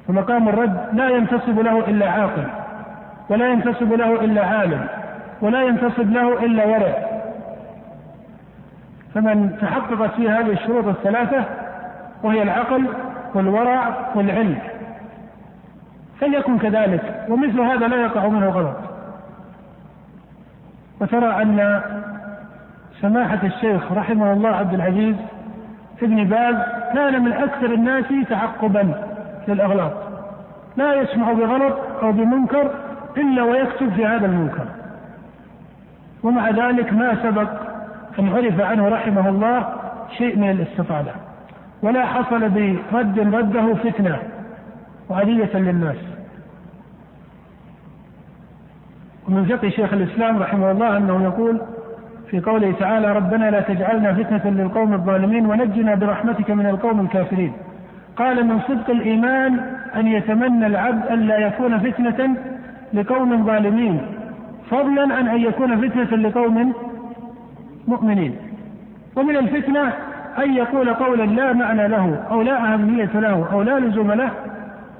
فمقام 0.07 0.49
الرد 0.49 0.77
لا 0.93 1.09
ينتسب 1.09 1.59
له 1.59 1.79
إلا 1.79 2.09
عاقل 2.09 2.43
ولا 3.29 3.49
ينتسب 3.49 3.93
له 3.93 4.25
إلا 4.25 4.45
عالم 4.45 4.87
ولا 5.41 5.63
ينتسب 5.63 6.11
له 6.11 6.45
إلا 6.45 6.65
ورع. 6.65 6.93
فمن 9.13 9.57
تحققت 9.61 10.11
فيه 10.15 10.39
هذه 10.39 10.51
الشروط 10.51 10.87
الثلاثة 10.87 11.43
وهي 12.23 12.43
العقل 12.43 12.87
والورع 13.35 14.11
والعلم. 14.15 14.59
فليكن 16.19 16.57
كذلك 16.57 17.25
ومثل 17.29 17.59
هذا 17.59 17.87
لا 17.87 17.95
يقع 17.95 18.27
منه 18.27 18.49
غلط. 18.49 18.77
وترى 21.01 21.41
أن 21.41 21.81
سماحة 23.01 23.39
الشيخ 23.43 23.91
رحمه 23.91 24.33
الله 24.33 24.49
عبد 24.49 24.73
العزيز 24.73 25.15
ابن 26.01 26.23
باز 26.23 26.55
كان 26.93 27.23
من 27.23 27.33
أكثر 27.33 27.73
الناس 27.73 28.05
تعقبا 28.29 28.93
للأغلاط. 29.47 29.93
لا 30.77 30.93
يسمع 30.93 31.33
بغلط 31.33 31.73
أو 32.03 32.11
بمنكر 32.11 32.71
إلا 33.17 33.43
ويكتب 33.43 33.93
في 33.93 34.05
هذا 34.05 34.25
المنكر. 34.25 34.65
ومع 36.23 36.49
ذلك 36.49 36.93
ما 36.93 37.23
سبق 37.23 37.49
أن 38.19 38.29
عرف 38.29 38.61
عنه 38.61 38.89
رحمه 38.89 39.29
الله 39.29 39.73
شيء 40.17 40.37
من 40.37 40.49
الاستطالة. 40.49 41.11
ولا 41.81 42.05
حصل 42.05 42.49
برد 42.91 43.19
رده 43.19 43.73
فتنة 43.73 44.17
وأذية 45.09 45.57
للناس. 45.57 45.97
ومن 49.27 49.45
فقه 49.45 49.69
شيخ 49.69 49.93
الإسلام 49.93 50.37
رحمه 50.37 50.71
الله 50.71 50.97
أنه 50.97 51.23
يقول 51.23 51.61
في 52.29 52.39
قوله 52.39 52.71
تعالى 52.79 53.11
ربنا 53.11 53.51
لا 53.51 53.61
تجعلنا 53.61 54.13
فتنة 54.13 54.51
للقوم 54.51 54.93
الظالمين 54.93 55.45
ونجنا 55.45 55.95
برحمتك 55.95 56.51
من 56.51 56.65
القوم 56.65 56.99
الكافرين 57.01 57.53
قال 58.17 58.45
من 58.45 58.59
صدق 58.59 58.89
الإيمان 58.89 59.59
أن 59.95 60.07
يتمنى 60.07 60.67
العبد 60.67 61.07
أن 61.07 61.19
لا 61.19 61.37
يكون 61.37 61.79
فتنة 61.79 62.35
لقوم 62.93 63.45
ظالمين 63.45 64.01
فضلا 64.69 65.15
عن 65.15 65.27
أن 65.27 65.41
يكون 65.41 65.89
فتنة 65.89 66.17
لقوم 66.17 66.73
مؤمنين 67.87 68.35
ومن 69.15 69.37
الفتنة 69.37 69.93
أن 70.39 70.53
يقول 70.53 70.93
قولا 70.93 71.23
لا 71.23 71.53
معنى 71.53 71.87
له 71.87 72.23
أو 72.31 72.41
لا 72.41 72.73
أهمية 72.73 73.09
له 73.13 73.47
أو 73.51 73.61
لا 73.61 73.79
لزوم 73.79 74.11
له 74.11 74.29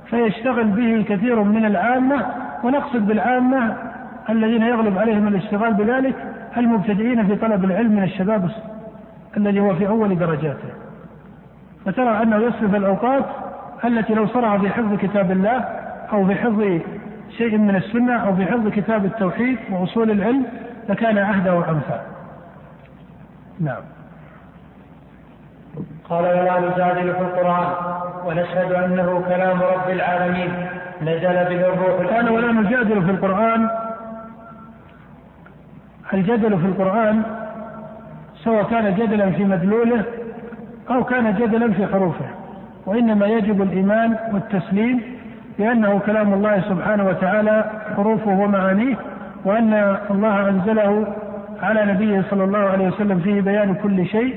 فيشتغل 0.10 0.68
به 0.68 1.06
كثير 1.10 1.44
من 1.44 1.66
العامة 1.66 2.26
ونقصد 2.64 3.08
بالعامة 3.08 3.74
الذين 4.30 4.62
يغلب 4.62 4.98
عليهم 4.98 5.28
الاشتغال 5.28 5.74
بذلك 5.74 6.16
المبتدئين 6.58 7.28
في 7.28 7.36
طلب 7.36 7.66
العلم 7.66 7.92
من 7.92 8.04
الشباب 8.04 8.50
الذي 9.38 9.60
هو 9.60 9.76
في 9.76 9.88
أول 9.88 10.20
درجاته. 10.20 10.70
فترى 11.86 12.24
أنه 12.24 12.38
يصرف 12.38 12.76
الأوقات 12.76 13.26
التي 13.86 14.14
لو 14.14 14.28
صرع 14.28 14.58
في 14.58 14.70
حفظ 14.70 14.96
كتاب 14.98 15.32
الله 15.32 15.66
أو 16.14 16.26
في 16.26 16.36
حفظ 16.36 16.64
شيء 17.38 17.58
من 17.58 17.76
السنة 17.76 18.14
أو 18.14 18.36
في 18.36 18.46
حفظ 18.46 18.68
كتاب 18.68 19.06
التوحيد 19.06 19.58
وأصول 19.72 20.12
العلم 20.12 20.46
لكان 20.90 21.18
أهدى 21.18 21.50
وأنفع 21.50 22.00
نعم. 23.60 23.97
قال 26.10 26.24
ولا 26.24 26.60
نجادل 26.60 27.14
في 27.14 27.22
القرآن 27.22 27.68
ونشهد 28.26 28.72
أنه 28.72 29.24
كلام 29.28 29.58
رب 29.62 29.90
العالمين 29.90 30.52
نزل 31.02 31.34
به 31.50 31.68
الروح 31.68 32.14
قال 32.14 32.30
ولا 32.30 32.52
نجادل 32.52 33.02
في 33.06 33.12
القرآن. 33.12 33.70
الجدل 36.14 36.60
في 36.60 36.66
القرآن 36.66 37.24
سواء 38.44 38.64
كان 38.64 38.96
جدلا 38.96 39.32
في 39.32 39.44
مدلوله 39.46 40.04
أو 40.90 41.04
كان 41.04 41.36
جدلا 41.36 41.74
في 41.74 41.88
حروفه 41.88 42.26
وإنما 42.86 43.26
يجب 43.28 43.62
الإيمان 43.62 44.16
والتسليم 44.34 45.02
بأنه 45.60 46.00
كلام 46.06 46.34
الله 46.34 46.62
سبحانه 46.62 47.06
وتعالى 47.06 47.66
حروفه 47.96 48.32
ومعانيه 48.32 48.96
وأن 49.46 49.98
الله 50.12 50.50
أنزله 50.50 51.08
على 51.64 51.86
نبيه 51.86 52.24
صلى 52.30 52.44
الله 52.44 52.60
عليه 52.60 52.88
وسلم 52.88 53.20
فيه 53.20 53.42
بيان 53.42 53.76
كل 53.76 54.06
شيء. 54.06 54.36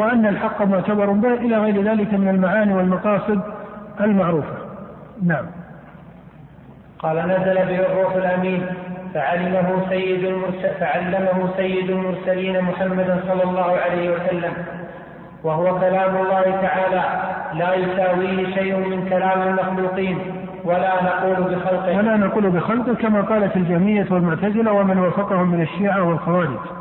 وأن 0.00 0.26
الحق 0.26 0.62
معتبر 0.62 1.10
به 1.10 1.34
إلى 1.34 1.56
غير 1.56 1.82
ذلك 1.82 2.14
من 2.14 2.28
المعاني 2.28 2.74
والمقاصد 2.74 3.40
المعروفة. 4.00 4.54
نعم. 5.22 5.46
قال 6.98 7.16
نزل 7.16 7.54
به 7.54 7.78
الروح 7.78 8.14
الأمين 8.14 8.66
فعلمه 9.14 9.88
سيد 9.88 10.24
المرسل 10.24 10.74
فعلمه 10.80 11.50
سيد 11.56 11.90
المرسلين 11.90 12.60
محمدا 12.60 13.20
صلى 13.28 13.42
الله 13.42 13.76
عليه 13.76 14.10
وسلم. 14.10 14.52
وهو 15.44 15.78
كلام 15.78 16.16
الله 16.16 16.42
تعالى 16.62 17.02
لا 17.54 17.74
يساويه 17.74 18.54
شيء 18.54 18.76
من 18.76 19.08
كلام 19.08 19.42
المخلوقين 19.42 20.18
ولا 20.64 21.02
نقول 21.02 21.54
بخلقه. 21.54 21.96
ولا 21.96 22.16
نقول 22.16 22.50
بخلقه 22.50 22.94
كما 22.94 23.20
قالت 23.20 23.56
الجهمية 23.56 24.06
والمعتزلة 24.10 24.72
ومن 24.72 24.98
وافقهم 24.98 25.50
من 25.50 25.62
الشيعة 25.62 26.02
والخوارج. 26.02 26.79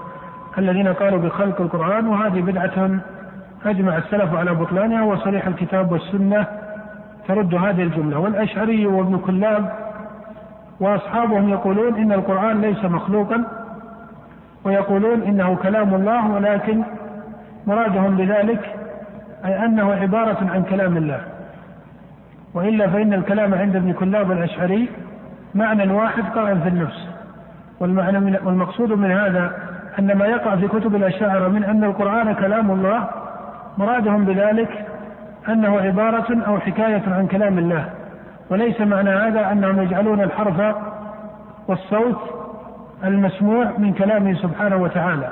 الذين 0.58 0.88
قالوا 0.88 1.20
بخلق 1.20 1.62
القرآن 1.62 2.08
وهذه 2.08 2.42
بدعة 2.42 3.00
أجمع 3.66 3.98
السلف 3.98 4.36
على 4.36 4.54
بطلانها 4.54 5.04
وصريح 5.04 5.48
الكتاب 5.48 5.92
والسنة 5.92 6.46
ترد 7.28 7.56
هذه 7.56 7.84
الجملة. 7.84 8.20
والأشعري 8.20 8.86
وابن 8.86 9.18
كلاب 9.18 9.72
وأصحابهم 10.80 11.50
يقولون 11.50 11.96
إن 11.96 12.12
القرآن 12.12 12.62
ليس 12.62 12.86
مخلوقا 12.86 13.44
ويقولون 14.64 15.22
إنه 15.22 15.56
كلام 15.56 15.96
الله 15.96 16.32
ولكن 16.32 16.84
مرادهم 17.68 18.18
بذلك 18.18 18.76
أي 19.46 19.66
أنه 19.66 19.94
عبارة 19.94 20.38
عن 20.52 20.64
كلام 20.64 20.98
الله. 20.98 21.22
وإلا 22.54 22.88
فإن 22.88 23.14
الكلام 23.14 23.54
عند 23.54 23.76
ابن 23.76 23.94
كلاب 23.94 24.32
الأشعري 24.32 24.90
معنى 25.56 25.94
واحد 25.94 26.24
قائم 26.24 26.60
في 26.60 26.70
النفس 26.70 27.08
والمعنى 27.80 28.20
من 28.20 28.38
والمقصود 28.44 28.92
من 28.92 29.12
هذا 29.12 29.69
أن 30.00 30.18
ما 30.18 30.26
يقع 30.26 30.56
في 30.56 30.68
كتب 30.68 30.96
الأشاعرة 30.96 31.48
من 31.48 31.64
أن 31.64 31.84
القرآن 31.84 32.34
كلام 32.34 32.72
الله 32.72 33.08
مرادهم 33.78 34.26
بذلك 34.26 34.86
أنه 35.50 35.80
عبارة 35.82 36.44
أو 36.48 36.60
حكاية 36.60 37.04
عن 37.08 37.28
كلام 37.28 37.58
الله. 37.58 37.86
وليس 38.50 38.82
معنى 38.82 39.10
هذا 39.10 39.52
أنهم 39.52 39.82
يجعلون 39.82 40.22
الحرف 40.22 40.76
والصوت 41.68 42.20
المسموع 43.04 43.72
من 43.78 43.94
كلامه 43.94 44.34
سبحانه 44.34 44.76
وتعالى. 44.76 45.32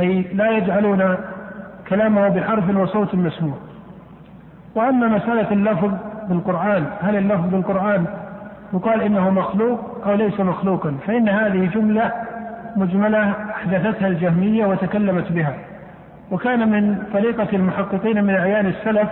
أي 0.00 0.22
لا 0.22 0.50
يجعلون 0.50 1.16
كلامه 1.88 2.28
بحرف 2.28 2.76
وصوت 2.76 3.14
مسموع. 3.14 3.56
وأما 4.74 5.08
مسألة 5.08 5.52
اللفظ 5.52 5.90
بالقرآن 6.28 6.84
هل 7.02 7.16
اللفظ 7.16 7.48
بالقرآن 7.48 8.04
يقال 8.74 9.02
إنه 9.02 9.30
مخلوق 9.30 9.80
أو 10.06 10.14
ليس 10.14 10.40
مخلوقا؟ 10.40 10.96
فإن 11.06 11.28
هذه 11.28 11.70
جملة 11.74 12.12
مجملة 12.76 13.30
أحدثتها 13.30 14.08
الجهمية 14.08 14.66
وتكلمت 14.66 15.32
بها. 15.32 15.54
وكان 16.30 16.68
من 16.68 17.02
طريقة 17.12 17.48
المحققين 17.52 18.24
من 18.24 18.34
أعيان 18.34 18.66
السلف 18.66 19.08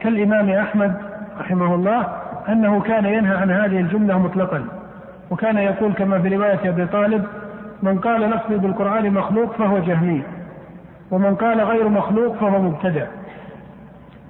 كالإمام 0.00 0.50
أحمد 0.50 0.94
رحمه 1.40 1.74
الله 1.74 2.06
أنه 2.48 2.80
كان 2.80 3.04
ينهى 3.04 3.36
عن 3.36 3.50
هذه 3.50 3.80
الجملة 3.80 4.18
مطلقا. 4.18 4.64
وكان 5.30 5.58
يقول 5.58 5.92
كما 5.92 6.18
في 6.18 6.36
رواية 6.36 6.58
أبي 6.64 6.86
طالب 6.86 7.24
من 7.82 7.98
قال 7.98 8.20
لفظي 8.20 8.56
بالقرآن 8.56 9.10
مخلوق 9.10 9.52
فهو 9.52 9.78
جهمي 9.78 10.22
ومن 11.10 11.34
قال 11.34 11.60
غير 11.60 11.88
مخلوق 11.88 12.36
فهو 12.36 12.62
مبتدع. 12.62 13.06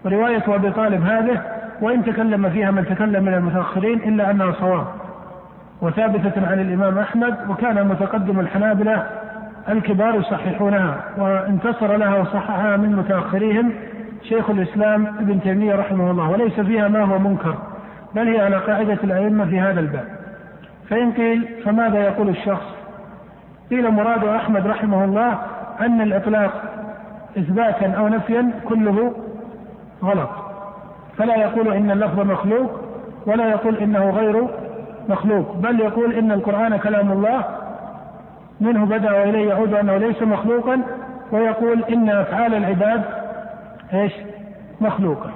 ورواية 0.04 0.42
أبي 0.48 0.70
طالب 0.70 1.06
هذه 1.06 1.42
وإن 1.80 2.04
تكلم 2.04 2.50
فيها 2.50 2.70
من 2.70 2.84
تكلم 2.84 3.24
من 3.24 3.34
المتأخرين 3.34 3.98
إلا 3.98 4.30
أنها 4.30 4.52
صواب. 4.52 4.86
وثابتة 5.82 6.48
عن 6.48 6.60
الإمام 6.60 6.98
أحمد 6.98 7.34
وكان 7.48 7.88
متقدم 7.88 8.40
الحنابلة 8.40 9.06
الكبار 9.68 10.14
يصححونها 10.14 11.00
وانتصر 11.18 11.96
لها 11.96 12.20
وصححها 12.20 12.76
من 12.76 12.96
متأخريهم 12.96 13.72
شيخ 14.22 14.50
الإسلام 14.50 15.06
ابن 15.06 15.40
تيمية 15.40 15.74
رحمه 15.74 16.10
الله 16.10 16.30
وليس 16.30 16.60
فيها 16.60 16.88
ما 16.88 17.02
هو 17.02 17.18
منكر 17.18 17.54
بل 18.14 18.28
هي 18.28 18.40
على 18.40 18.56
قاعدة 18.56 18.98
الأئمة 19.04 19.44
في 19.44 19.60
هذا 19.60 19.80
الباب. 19.80 20.04
فإن 20.90 21.12
قيل 21.12 21.48
فماذا 21.64 21.98
يقول 21.98 22.28
الشخص؟ 22.28 22.74
قيل 23.70 23.90
مراد 23.90 24.24
أحمد 24.24 24.66
رحمه 24.66 25.04
الله 25.04 25.38
أن 25.80 26.00
الإطلاق 26.00 26.62
إثباتا 27.38 27.90
أو 27.90 28.08
نفيا 28.08 28.50
كله 28.68 29.12
غلط. 30.02 30.30
فلا 31.16 31.36
يقول 31.36 31.68
إن 31.72 31.90
اللفظ 31.90 32.20
مخلوق 32.20 32.80
ولا 33.26 33.48
يقول 33.48 33.76
إنه 33.76 34.10
غير 34.10 34.48
مخلوق. 35.08 35.56
بل 35.56 35.80
يقول 35.80 36.12
إن 36.12 36.32
القرآن 36.32 36.76
كلام 36.76 37.12
الله 37.12 37.44
منه 38.60 38.86
بدأ 38.86 39.12
وإليه 39.12 39.48
يعود 39.48 39.74
أنه 39.74 39.96
ليس 39.96 40.22
مخلوقا 40.22 40.80
ويقول 41.32 41.84
إن 41.84 42.08
أفعال 42.08 42.54
العباد 42.54 43.02
إيش؟ 43.94 44.12
مخلوقة. 44.80 45.30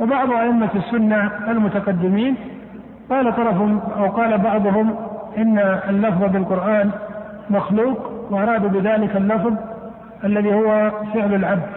وبعض 0.00 0.32
أئمة 0.32 0.68
السنة 0.74 1.30
المتقدمين 1.48 2.36
قال 3.10 3.36
طرف 3.36 3.56
أو 3.96 4.06
قال 4.06 4.38
بعضهم 4.38 4.94
إن 5.38 5.58
اللفظ 5.88 6.24
بالقرآن 6.24 6.90
مخلوق 7.50 8.10
وأرادوا 8.30 8.68
بذلك 8.68 9.16
اللفظ 9.16 9.52
الذي 10.24 10.54
هو 10.54 10.90
فعل 11.14 11.34
العبد. 11.34 11.68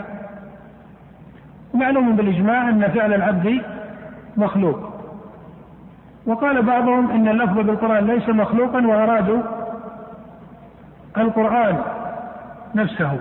معلوم 1.73 2.15
بالإجماع 2.15 2.69
أن 2.69 2.87
فعل 2.87 3.13
العبد 3.13 3.61
مخلوق. 4.37 4.94
وقال 6.27 6.61
بعضهم 6.61 7.11
إن 7.11 7.27
اللفظ 7.27 7.59
بالقرآن 7.59 8.07
ليس 8.07 8.29
مخلوقا 8.29 8.87
وأرادوا 8.87 9.41
القرآن 11.17 11.77
نفسه. 12.75 13.19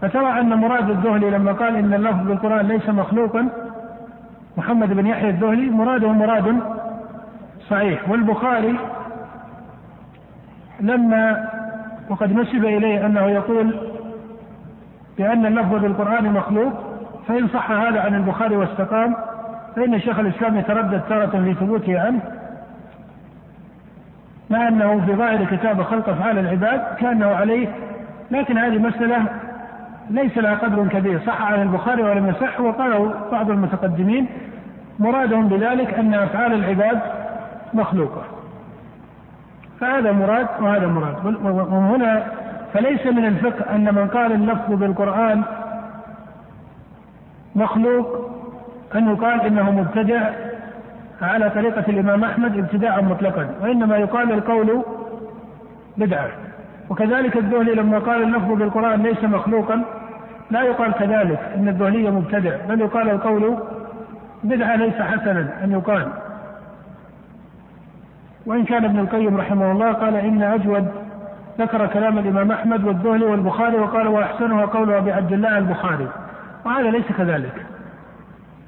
فترى 0.00 0.40
أن 0.40 0.54
مراد 0.54 0.90
الذهلي 0.90 1.30
لما 1.30 1.52
قال 1.52 1.76
إن 1.76 1.94
اللفظ 1.94 2.26
بالقرآن 2.26 2.66
ليس 2.66 2.88
مخلوقا 2.88 3.48
محمد 4.56 4.92
بن 4.92 5.06
يحيى 5.06 5.30
الذهلي 5.30 5.70
مراده 5.70 6.08
مراد 6.08 6.60
صحيح. 7.70 8.10
والبخاري 8.10 8.78
لما 10.80 11.48
وقد 12.10 12.32
نسب 12.32 12.64
إليه 12.64 13.06
أنه 13.06 13.26
يقول 13.26 13.74
بأن 15.18 15.46
اللفظ 15.46 15.74
بالقرآن 15.74 16.32
مخلوق 16.32 16.72
فإن 17.28 17.48
صح 17.48 17.70
هذا 17.70 18.00
عن 18.00 18.14
البخاري 18.14 18.56
واستقام. 18.56 19.14
فإن 19.76 20.00
شيخ 20.00 20.18
الإسلام 20.18 20.58
يتردد 20.58 21.00
تارة 21.08 21.42
في 21.44 21.54
ثبوته 21.54 22.00
عنه 22.00 22.20
مع 24.50 24.68
أنه 24.68 25.06
في 25.06 25.14
ظاهر 25.14 25.44
كتاب 25.44 25.82
خلق 25.82 26.08
أفعال 26.08 26.38
العباد 26.38 26.80
كأنه 27.00 27.26
عليه 27.26 27.68
لكن 28.30 28.58
هذه 28.58 28.78
مسألة 28.78 29.26
ليس 30.10 30.38
لها 30.38 30.54
قدر 30.54 30.88
كبير. 30.88 31.20
صح 31.26 31.42
عن 31.42 31.62
البخاري 31.62 32.02
ولم 32.02 32.28
يصح 32.28 32.60
وقاله 32.60 33.14
بعض 33.32 33.50
المتقدمين 33.50 34.26
مرادهم 34.98 35.48
بذلك 35.48 35.94
أن 35.94 36.14
أفعال 36.14 36.52
العباد 36.52 37.00
مخلوقة. 37.74 38.22
فهذا 39.80 40.12
مراد 40.12 40.46
وهذا 40.60 40.86
مراد. 40.86 41.36
وهنا 41.44 42.26
فليس 42.74 43.06
من 43.06 43.24
الفقه 43.24 43.74
أن 43.74 43.94
من 43.94 44.08
قال 44.08 44.32
اللفظ 44.32 44.72
بالقرآن 44.72 45.42
مخلوق 47.54 48.33
أن 48.96 49.12
يقال 49.12 49.40
إنه 49.40 49.70
مبتدع 49.70 50.30
على 51.22 51.50
طريقة 51.50 51.84
الإمام 51.88 52.24
أحمد 52.24 52.58
ابتداعا 52.58 53.00
مطلقا 53.00 53.50
وإنما 53.62 53.96
يقال 53.96 54.32
القول 54.32 54.82
بدعة. 55.96 56.28
وكذلك 56.90 57.36
الذهلي 57.36 57.74
لما 57.74 57.98
قال 57.98 58.22
اللفظ 58.22 58.52
بالقرآن 58.52 59.02
ليس 59.02 59.24
مخلوقا 59.24 59.84
لا 60.50 60.62
يقال 60.62 60.92
كذلك 60.92 61.40
إن 61.56 61.68
الذهلي 61.68 62.10
مبتدع 62.10 62.56
بل 62.68 62.80
يقال 62.80 63.10
القول 63.10 63.56
بدعة 64.44 64.76
ليس 64.76 64.94
حسنا 64.94 65.64
أن 65.64 65.72
يقال. 65.72 66.08
وإن 68.46 68.64
كان 68.64 68.84
ابن 68.84 68.98
القيم 68.98 69.36
رحمه 69.36 69.72
الله 69.72 69.92
قال 69.92 70.16
إن 70.16 70.42
أجود 70.42 70.88
ذكر 71.58 71.86
كلام 71.86 72.18
الإمام 72.18 72.52
أحمد 72.52 72.84
والذهلي 72.84 73.24
والبخاري 73.24 73.76
وقال 73.76 74.08
وأحسنها 74.08 74.64
قول 74.64 74.92
ابي 74.92 75.12
عبد 75.12 75.32
الله 75.32 75.58
البخاري 75.58 76.08
وهذا 76.64 76.90
ليس 76.90 77.04
كذلك. 77.18 77.73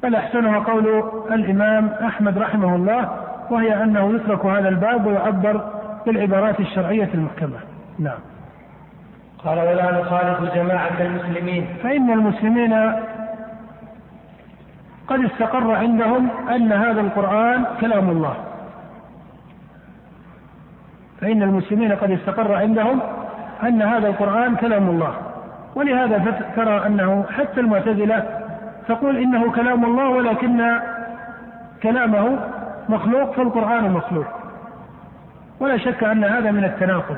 بل 0.06 0.14
احسنها 0.14 0.58
قول 0.58 1.04
الإمام 1.30 1.90
أحمد 2.04 2.38
رحمه 2.38 2.76
الله 2.76 3.10
وهي 3.50 3.82
أنه 3.82 4.14
يترك 4.14 4.46
هذا 4.46 4.68
الباب 4.68 5.06
ويعبر 5.06 5.60
بالعبارات 6.06 6.60
الشرعية 6.60 7.08
المحكمة. 7.14 7.58
نعم. 7.98 8.18
قال 9.44 9.58
ولا 9.58 10.00
نخالف 10.00 10.54
جماعة 10.54 11.00
المسلمين. 11.00 11.66
فإن 11.82 12.10
المسلمين 12.10 12.72
قد 15.08 15.20
استقر 15.24 15.74
عندهم 15.74 16.28
أن 16.50 16.72
هذا 16.72 17.00
القرآن 17.00 17.64
كلام 17.80 18.10
الله. 18.10 18.36
فإن 21.20 21.42
المسلمين 21.42 21.92
قد 21.92 22.10
استقر 22.10 22.54
عندهم 22.54 23.00
أن 23.62 23.82
هذا 23.82 24.08
القرآن 24.08 24.56
كلام 24.56 24.88
الله. 24.88 25.14
ولهذا 25.74 26.42
ترى 26.56 26.86
أنه 26.86 27.24
حتى 27.30 27.60
المعتزلة 27.60 28.45
تقول 28.88 29.16
إنه 29.16 29.53
كلام 29.53 29.85
الله 29.85 30.09
ولكن 30.09 30.79
كلامه 31.83 32.38
مخلوق 32.88 33.33
فالقرآن 33.33 33.90
مخلوق. 33.90 34.27
ولا 35.61 35.77
شك 35.77 36.05
أن 36.05 36.25
هذا 36.25 36.51
من 36.51 36.64
التناقض. 36.64 37.16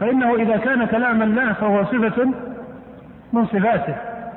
فإنه 0.00 0.34
إذا 0.34 0.56
كان 0.56 0.84
كلام 0.84 1.22
الله 1.22 1.52
فهو 1.52 1.84
صفة 1.84 2.30
من 3.32 3.46
صفاته. 3.46 3.94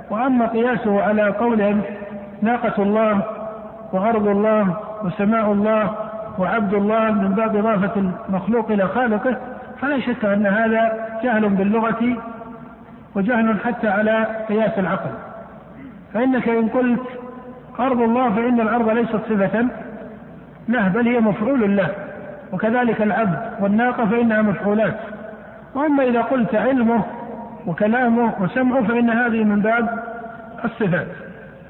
وأما 0.10 0.48
قياسه 0.48 1.02
على 1.04 1.24
قولهم 1.30 1.82
ناقة 2.42 2.84
الله 2.84 3.22
وأرض 3.94 4.28
الله 4.28 4.78
وسماء 5.04 5.52
الله 5.52 5.96
وعبد 6.40 6.74
الله 6.74 7.12
من 7.12 7.30
باب 7.30 7.56
إضافة 7.56 8.12
المخلوق 8.30 8.72
إلى 8.72 8.88
خالقه 8.88 9.38
فلا 9.82 10.00
شك 10.00 10.26
أن 10.26 10.46
هذا 10.46 11.08
جهل 11.24 11.50
باللغة 11.50 12.18
وجهل 13.16 13.60
حتى 13.60 13.88
على 13.88 14.26
قياس 14.50 14.80
العقل. 14.80 15.12
فإنك 16.14 16.50
إن 16.50 16.68
قلت 16.68 17.02
أرض 17.80 18.02
الله 18.02 18.36
فإن 18.36 18.62
الأرض 18.62 18.90
ليست 18.90 19.16
صفة 19.30 19.66
له 20.70 20.88
بل 20.88 21.08
هي 21.08 21.20
مفعول 21.20 21.78
له. 21.78 21.90
وكذلك 22.54 23.02
العبد 23.02 23.40
والناقة 23.60 24.06
فإنها 24.06 24.42
مفعولات. 24.42 24.98
وأما 25.76 26.04
إذا 26.04 26.22
قلت 26.22 26.56
علمه 26.56 27.04
وكلامه 27.68 28.34
وسمعه 28.40 28.84
فإن 28.84 29.10
هذه 29.10 29.44
من 29.44 29.60
باب 29.60 30.04
الصفات. 30.66 31.08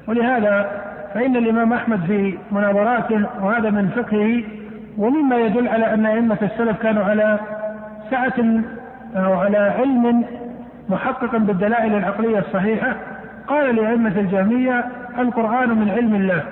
ولهذا 0.08 0.82
فإن 1.14 1.36
الإمام 1.36 1.72
أحمد 1.72 2.00
في 2.06 2.38
مناظراته 2.52 3.26
وهذا 3.42 3.70
من 3.70 3.88
فقهه 3.88 4.42
ومما 4.98 5.36
يدل 5.36 5.68
على 5.68 5.94
أن 5.94 6.06
أئمة 6.06 6.38
السلف 6.42 6.82
كانوا 6.82 7.04
على 7.04 7.38
سعة 8.10 8.62
أو 9.16 9.32
على 9.32 9.58
علم 9.58 10.24
محققا 10.88 11.38
بالدلائل 11.38 11.94
العقلية 11.94 12.38
الصحيحة 12.38 12.96
قال 13.46 13.76
لأئمة 13.76 14.20
الجهمية 14.20 14.84
القرآن 15.18 15.68
من 15.68 15.90
علم 15.90 16.14
الله. 16.14 16.42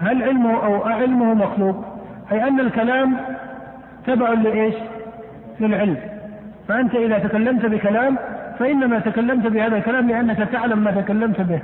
هل 0.00 0.22
علمه 0.22 0.64
أو 0.64 0.84
علمه 0.84 1.34
مخلوق؟ 1.34 1.84
أي 2.32 2.48
أن 2.48 2.60
الكلام 2.60 3.16
تبع 4.06 4.28
لإيش؟ 4.28 4.74
للعلم. 5.60 5.96
فأنت 6.68 6.94
إذا 6.94 7.18
تكلمت 7.18 7.66
بكلام 7.66 8.18
فإنما 8.58 8.98
تكلمت 8.98 9.46
بهذا 9.46 9.76
الكلام 9.76 10.08
لأنك 10.08 10.48
تعلم 10.52 10.78
ما 10.78 10.90
تكلمت 10.90 11.40
به. 11.40 11.62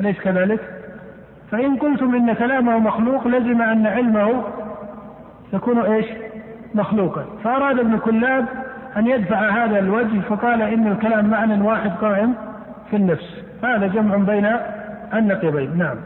أليس 0.00 0.20
كذلك؟ 0.20 0.60
فإن 1.50 1.76
قلتم 1.76 2.14
إن 2.14 2.32
كلامه 2.32 2.78
مخلوق 2.78 3.28
لزم 3.28 3.62
أن 3.62 3.86
علمه 3.86 4.44
يكون 5.52 5.78
إيش؟ 5.78 6.06
مخلوقا. 6.74 7.24
فأراد 7.44 7.78
ابن 7.78 7.98
كلاب 7.98 8.46
أن 8.96 9.06
يدفع 9.06 9.64
هذا 9.64 9.78
الوجه 9.78 10.20
فقال 10.28 10.62
إن 10.62 10.86
الكلام 10.86 11.30
معنى 11.30 11.62
واحد 11.62 11.90
قائم 11.90 12.34
في 12.90 12.96
النفس. 12.96 13.42
هذا 13.64 13.86
جمع 13.86 14.16
بين 14.16 14.48
النقيضين 15.14 15.78
نعم. 15.78 15.96